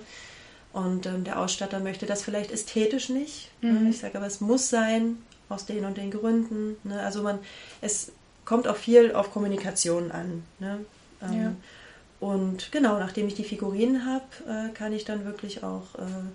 [0.73, 3.51] Und ähm, der Ausstatter möchte das vielleicht ästhetisch nicht.
[3.63, 3.73] Ne?
[3.73, 3.85] Mhm.
[3.85, 3.91] Ne?
[3.91, 6.77] Ich sage aber, es muss sein aus den und den Gründen.
[6.85, 7.01] Ne?
[7.01, 7.39] Also man,
[7.81, 8.13] es
[8.45, 10.45] kommt auch viel auf Kommunikation an.
[10.59, 10.85] Ne?
[11.23, 11.53] Ähm, ja.
[12.21, 16.29] Und genau, nachdem ich die Figurinen habe, äh, kann ich dann wirklich auch äh,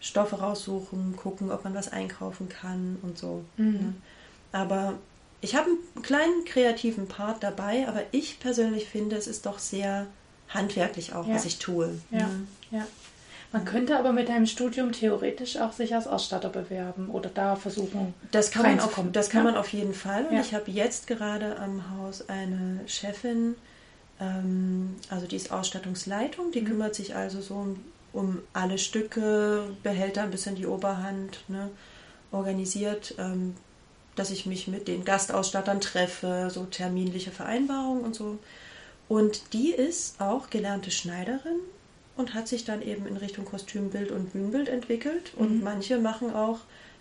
[0.00, 3.44] Stoffe raussuchen, gucken, ob man was einkaufen kann und so.
[3.56, 3.72] Mhm.
[3.72, 3.94] Ne?
[4.52, 4.94] Aber
[5.40, 10.06] ich habe einen kleinen kreativen Part dabei, aber ich persönlich finde, es ist doch sehr
[10.48, 11.34] handwerklich auch, ja.
[11.34, 11.98] was ich tue.
[12.10, 12.48] Ja, mhm.
[12.70, 12.86] ja.
[13.52, 18.14] Man könnte aber mit einem Studium theoretisch auch sich als Ausstatter bewerben oder da versuchen.
[18.30, 19.50] Das kann man auf, das kann ja?
[19.50, 20.26] man auf jeden Fall.
[20.26, 20.40] Und ja.
[20.40, 23.54] ich habe jetzt gerade am Haus eine Chefin,
[24.20, 26.66] ähm, also die ist Ausstattungsleitung, die mhm.
[26.66, 27.76] kümmert sich also so um
[28.12, 31.70] um alle Stücke, behält da ein bisschen die Oberhand, ne,
[32.30, 33.54] organisiert, ähm,
[34.16, 38.38] dass ich mich mit den Gastausstattern treffe, so terminliche Vereinbarungen und so.
[39.08, 41.58] Und die ist auch gelernte Schneiderin
[42.16, 45.32] und hat sich dann eben in Richtung Kostümbild und Bühnenbild entwickelt.
[45.34, 45.64] Und mhm.
[45.64, 46.60] manche machen auch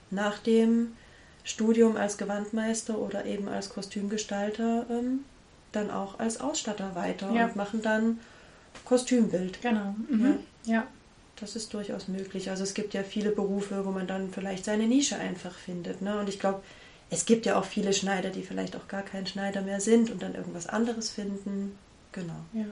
[0.10, 0.94] nach dem
[1.44, 5.26] Studium als Gewandmeister oder eben als Kostümgestalter ähm,
[5.72, 7.46] dann auch als Ausstatter weiter ja.
[7.46, 8.20] und machen dann
[8.86, 9.62] Kostümbild.
[9.62, 9.96] Genau.
[10.08, 10.40] Mhm.
[10.66, 10.74] Ja.
[10.74, 10.88] ja.
[11.38, 12.52] Das ist durchaus möglich.
[12.52, 16.02] Also es gibt ja viele Berufe, wo man dann vielleicht seine Nische einfach findet.
[16.02, 16.20] Ne?
[16.20, 16.62] Und ich glaube,
[17.10, 20.22] es gibt ja auch viele Schneider, die vielleicht auch gar kein Schneider mehr sind und
[20.22, 21.78] dann irgendwas anderes finden.
[22.12, 22.46] Genau.
[22.54, 22.66] Ja.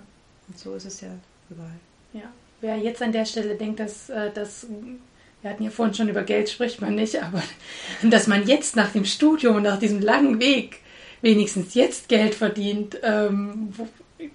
[0.48, 1.10] Und so ist es ja
[1.50, 1.80] überall.
[2.14, 2.22] Ja.
[2.62, 4.68] Wer jetzt an der Stelle denkt, dass äh, das
[5.42, 7.42] wir hatten ja vorhin schon über Geld spricht man nicht, aber
[8.04, 10.80] dass man jetzt nach dem Studium und nach diesem langen Weg
[11.22, 13.74] wenigstens jetzt Geld verdient, ähm,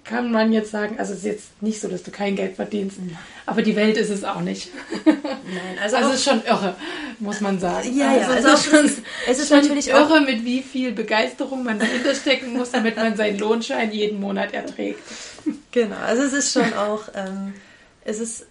[0.03, 2.97] kann man jetzt sagen, also es ist jetzt nicht so, dass du kein Geld verdienst,
[3.45, 4.69] aber die Welt ist es auch nicht.
[5.05, 5.17] Nein,
[5.81, 6.75] also, also es ist schon irre,
[7.19, 7.95] muss man sagen.
[7.95, 10.91] Ja, ja, also, also es ist, schon, es ist schon natürlich irre, mit wie viel
[10.91, 14.99] Begeisterung man dahinter stecken muss, damit man seinen Lohnschein jeden Monat erträgt.
[15.71, 17.53] Genau, also es ist schon auch, ähm,
[18.03, 18.45] es ist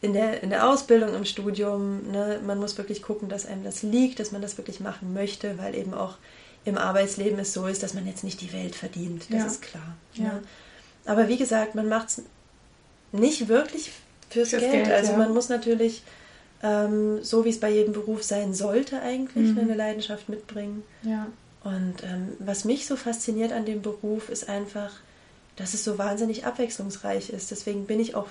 [0.00, 3.82] in der, in der Ausbildung, im Studium, ne, man muss wirklich gucken, dass einem das
[3.82, 6.16] liegt, dass man das wirklich machen möchte, weil eben auch
[6.64, 9.24] im Arbeitsleben es so ist, dass man jetzt nicht die Welt verdient.
[9.30, 9.46] Das ja.
[9.46, 9.96] ist klar.
[10.14, 10.24] Ja.
[10.24, 10.42] Ne?
[11.04, 12.22] Aber wie gesagt, man macht es
[13.12, 13.92] nicht wirklich
[14.30, 14.84] fürs, fürs Geld.
[14.84, 14.90] Geld.
[14.90, 15.18] Also ja.
[15.18, 16.02] man muss natürlich,
[16.62, 19.58] ähm, so wie es bei jedem Beruf sein sollte, eigentlich mhm.
[19.58, 20.82] eine Leidenschaft mitbringen.
[21.02, 21.26] Ja.
[21.64, 24.90] Und ähm, was mich so fasziniert an dem Beruf ist einfach,
[25.56, 27.50] dass es so wahnsinnig abwechslungsreich ist.
[27.50, 28.28] Deswegen bin ich auch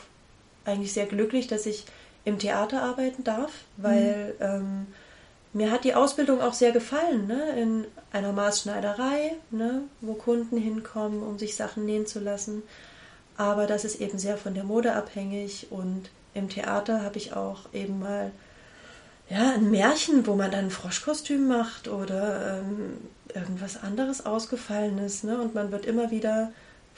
[0.65, 1.85] eigentlich sehr glücklich, dass ich
[2.25, 4.45] im Theater arbeiten darf, weil mhm.
[4.45, 4.87] ähm,
[5.53, 7.59] mir hat die Ausbildung auch sehr gefallen, ne?
[7.59, 9.81] in einer Maßschneiderei, ne?
[9.99, 12.63] wo Kunden hinkommen, um sich Sachen nähen zu lassen.
[13.37, 17.61] Aber das ist eben sehr von der Mode abhängig und im Theater habe ich auch
[17.73, 18.31] eben mal
[19.29, 22.97] ja, ein Märchen, wo man dann ein Froschkostüm macht oder ähm,
[23.33, 25.23] irgendwas anderes Ausgefallenes.
[25.23, 25.39] Ne?
[25.39, 26.51] Und man wird immer wieder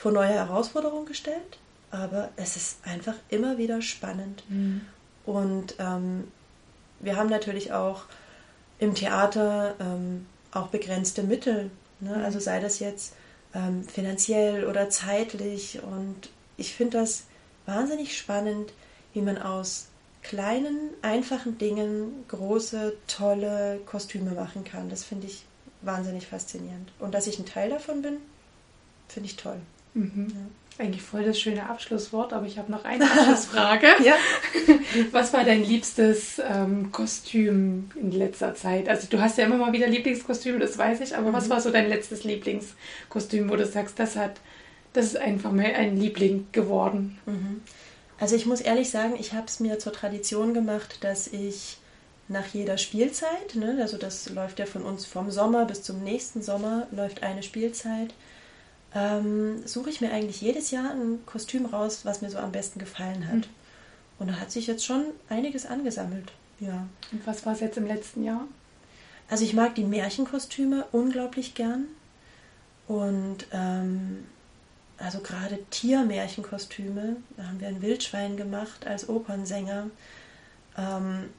[0.03, 1.57] vor neue Herausforderungen gestellt,
[1.89, 4.43] aber es ist einfach immer wieder spannend.
[4.49, 4.81] Mhm.
[5.25, 6.27] Und ähm,
[6.99, 8.03] wir haben natürlich auch
[8.79, 11.71] im Theater ähm, auch begrenzte Mittel.
[12.01, 12.17] Ne?
[12.17, 12.23] Mhm.
[12.25, 13.13] Also sei das jetzt
[13.55, 15.81] ähm, finanziell oder zeitlich.
[15.81, 17.23] Und ich finde das
[17.65, 18.73] wahnsinnig spannend,
[19.13, 19.87] wie man aus
[20.21, 24.89] kleinen, einfachen Dingen große, tolle Kostüme machen kann.
[24.89, 25.45] Das finde ich
[25.81, 26.91] wahnsinnig faszinierend.
[26.99, 28.17] Und dass ich ein Teil davon bin,
[29.07, 29.61] finde ich toll.
[29.93, 30.27] Mhm.
[30.29, 30.83] Ja.
[30.83, 33.87] Eigentlich voll das schöne Abschlusswort, aber ich habe noch eine Abschlussfrage.
[34.03, 34.15] ja.
[35.11, 38.89] Was war dein liebstes ähm, Kostüm in letzter Zeit?
[38.89, 41.33] Also du hast ja immer mal wieder Lieblingskostüme, das weiß ich, aber mhm.
[41.33, 44.39] was war so dein letztes Lieblingskostüm, wo du sagst, das hat,
[44.93, 47.19] das ist einfach mal ein Liebling geworden?
[47.25, 47.61] Mhm.
[48.19, 51.77] Also ich muss ehrlich sagen, ich habe es mir zur Tradition gemacht, dass ich
[52.29, 56.41] nach jeder Spielzeit, ne, also das läuft ja von uns vom Sommer bis zum nächsten
[56.41, 58.13] Sommer, läuft eine Spielzeit
[58.95, 62.79] ähm, suche ich mir eigentlich jedes Jahr ein Kostüm raus, was mir so am besten
[62.79, 63.35] gefallen hat.
[63.35, 63.43] Mhm.
[64.19, 66.31] Und da hat sich jetzt schon einiges angesammelt.
[66.59, 66.87] Ja.
[67.11, 68.47] Und was war es jetzt im letzten Jahr?
[69.29, 71.85] Also ich mag die Märchenkostüme unglaublich gern.
[72.87, 74.25] Und ähm,
[74.97, 77.17] also gerade Tiermärchenkostüme.
[77.37, 79.89] Da haben wir ein Wildschwein gemacht als Opernsänger.
[80.77, 81.29] Ähm,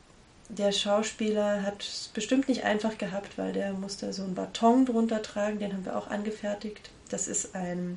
[0.48, 5.22] der Schauspieler hat es bestimmt nicht einfach gehabt, weil der musste so einen Baton drunter
[5.22, 6.90] tragen, den haben wir auch angefertigt.
[7.09, 7.96] Das ist ein,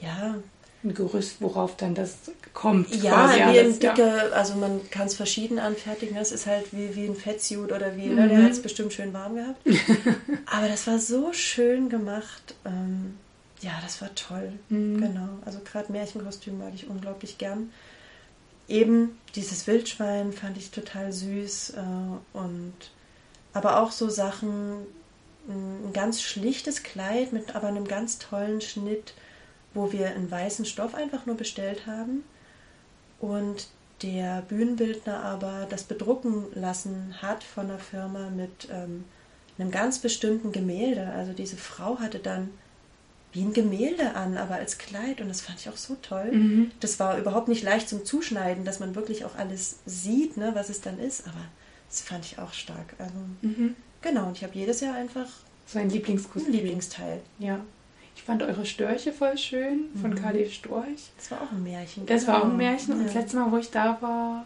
[0.00, 0.36] ja,
[0.84, 2.16] ein Gerüst, worauf dann das
[2.52, 2.94] kommt.
[3.02, 4.28] Ja, quasi wie ein dicke, ja.
[4.30, 6.14] also man kann es verschieden anfertigen.
[6.14, 8.16] Das ist halt wie, wie ein Fettsuit oder wie, mhm.
[8.16, 9.60] ne, der hat es bestimmt schön warm gehabt.
[10.46, 12.54] Aber das war so schön gemacht.
[12.64, 13.16] Ähm,
[13.62, 14.52] ja, das war toll.
[14.68, 15.00] Mhm.
[15.00, 15.28] Genau.
[15.44, 17.72] Also gerade Märchenkostüm mag ich unglaublich gern.
[18.68, 22.74] Eben dieses Wildschwein fand ich total süß äh, und
[23.52, 24.86] aber auch so Sachen,
[25.48, 29.14] ein ganz schlichtes Kleid mit aber einem ganz tollen Schnitt
[29.74, 32.24] wo wir einen weißen Stoff einfach nur bestellt haben
[33.20, 33.68] und
[34.02, 39.04] der Bühnenbildner aber das bedrucken lassen hat von der Firma mit ähm,
[39.58, 41.10] einem ganz bestimmten Gemälde.
[41.10, 42.50] Also diese Frau hatte dann
[43.32, 46.30] wie ein Gemälde an, aber als Kleid und das fand ich auch so toll.
[46.30, 46.70] Mhm.
[46.80, 50.68] Das war überhaupt nicht leicht zum Zuschneiden, dass man wirklich auch alles sieht, ne, was
[50.68, 51.40] es dann ist, aber
[51.88, 52.94] das fand ich auch stark.
[52.98, 53.74] Also, mhm.
[54.04, 55.26] Genau, und ich habe jedes Jahr einfach
[55.66, 56.52] so ein Lieblingskostüm.
[56.52, 57.22] Lieblingsteil.
[57.38, 57.60] Ja.
[58.14, 60.16] Ich fand eure Störche voll schön von mhm.
[60.16, 61.10] KD Storch.
[61.16, 62.04] Das war auch ein Märchen.
[62.04, 62.92] Das war auch ein Märchen.
[62.92, 62.98] Ja.
[62.98, 64.44] Und das letzte Mal, wo ich da war,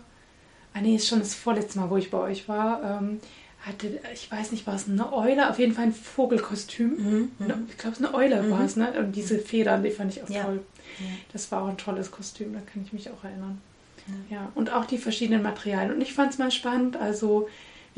[0.74, 3.20] ah nee, ist schon das vorletzte Mal, wo ich bei euch war, ähm,
[3.62, 6.90] hatte, ich weiß nicht, war es eine Eule, auf jeden Fall ein Vogelkostüm.
[6.96, 7.32] Mhm.
[7.68, 8.50] Ich glaube, es eine Eule mhm.
[8.52, 8.92] war es, ne?
[8.96, 10.44] Und diese Federn, die fand ich auch ja.
[10.44, 10.60] toll.
[11.00, 11.06] Ja.
[11.32, 13.60] Das war auch ein tolles Kostüm, da kann ich mich auch erinnern.
[14.30, 15.92] Ja, und auch die verschiedenen Materialien.
[15.92, 17.48] Und ich fand es mal spannend, also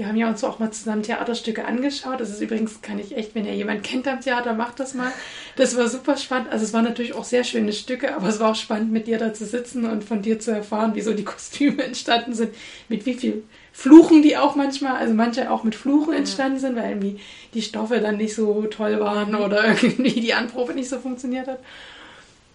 [0.01, 2.21] wir haben ja uns auch mal zusammen Theaterstücke angeschaut.
[2.21, 5.13] Das ist übrigens, kann ich echt, wenn ihr jemand kennt am Theater, macht das mal.
[5.57, 6.51] Das war super spannend.
[6.51, 9.19] Also es waren natürlich auch sehr schöne Stücke, aber es war auch spannend, mit dir
[9.19, 12.55] da zu sitzen und von dir zu erfahren, wieso die Kostüme entstanden sind,
[12.89, 13.43] mit wie viel
[13.75, 17.21] Fluchen die auch manchmal, also manche auch mit Fluchen entstanden sind, weil irgendwie
[17.53, 21.59] die Stoffe dann nicht so toll waren oder irgendwie die Anprobe nicht so funktioniert hat.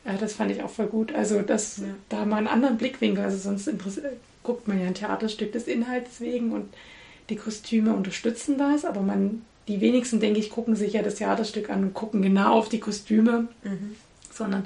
[0.03, 1.13] Ja, das fand ich auch voll gut.
[1.13, 1.85] Also das, ja.
[2.09, 3.69] da mal einen anderen Blickwinkel, also sonst
[4.41, 6.73] guckt man ja ein Theaterstück des Inhalts wegen und
[7.29, 11.69] die Kostüme unterstützen das, aber man, die wenigsten, denke ich, gucken sich ja das Theaterstück
[11.69, 13.95] an und gucken genau auf die Kostüme, mhm.
[14.31, 14.65] sondern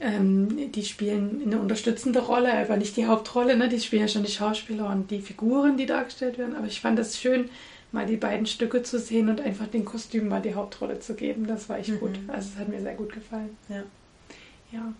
[0.00, 3.68] ähm, die spielen eine unterstützende Rolle, aber nicht die Hauptrolle, ne?
[3.68, 6.56] die spielen ja schon die Schauspieler und die Figuren, die dargestellt werden.
[6.56, 7.48] Aber ich fand es schön,
[7.92, 11.46] mal die beiden Stücke zu sehen und einfach den Kostümen mal die Hauptrolle zu geben.
[11.46, 12.00] Das war echt mhm.
[12.00, 12.18] gut.
[12.28, 13.56] Also es hat mir sehr gut gefallen.
[13.68, 13.84] Ja.
[14.72, 14.92] Ja.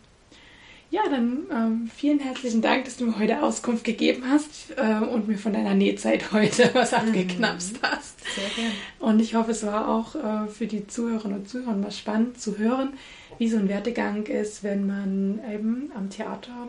[0.95, 5.27] Ja, dann ähm, vielen herzlichen Dank, dass du mir heute Auskunft gegeben hast äh, und
[5.27, 6.99] mir von deiner Nähzeit heute was mhm.
[6.99, 8.21] abgeknapst hast.
[8.33, 8.75] Sehr gerne.
[9.01, 12.59] Und ich hoffe, es war auch äh, für die Zuhörerinnen und Zuhörer mal spannend zu
[12.59, 12.93] hören,
[13.39, 16.69] wie so ein Werdegang ist, wenn man eben am Theater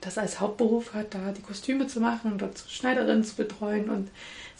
[0.00, 4.10] das als Hauptberuf hat, da die Kostüme zu machen, dort Schneiderinnen zu betreuen und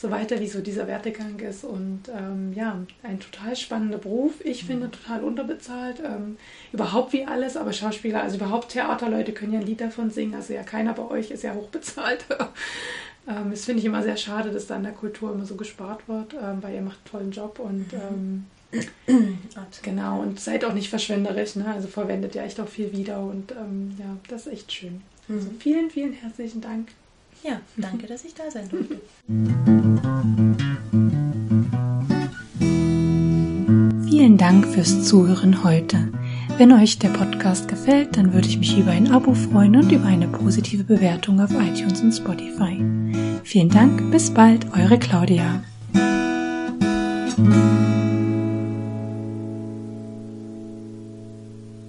[0.02, 1.64] so weiter, wie so dieser Werdegang ist.
[1.64, 4.44] Und ähm, ja, ein total spannender Beruf.
[4.44, 4.66] Ich mhm.
[4.66, 6.02] finde total unterbezahlt.
[6.04, 6.36] Ähm,
[6.72, 10.34] überhaupt wie alles, aber Schauspieler, also überhaupt Theaterleute können ja ein Lied davon singen.
[10.34, 12.26] Also ja, keiner bei euch ist ja hochbezahlt.
[13.28, 16.08] ähm, das finde ich immer sehr schade, dass da in der Kultur immer so gespart
[16.08, 18.44] wird, ähm, weil ihr macht einen tollen Job und mhm.
[19.06, 19.38] ähm,
[19.82, 21.54] genau und seid auch nicht verschwenderisch.
[21.54, 21.66] Ne?
[21.72, 25.00] Also verwendet ja echt auch viel wieder und ähm, ja, das ist echt schön.
[25.28, 25.60] Also mhm.
[25.60, 26.88] vielen, vielen herzlichen Dank.
[27.42, 29.00] Ja, danke, dass ich da sein durfte.
[34.08, 36.12] Vielen Dank fürs Zuhören heute.
[36.56, 40.06] Wenn euch der Podcast gefällt, dann würde ich mich über ein Abo freuen und über
[40.06, 42.80] eine positive Bewertung auf iTunes und Spotify.
[43.42, 45.64] Vielen Dank, bis bald, eure Claudia.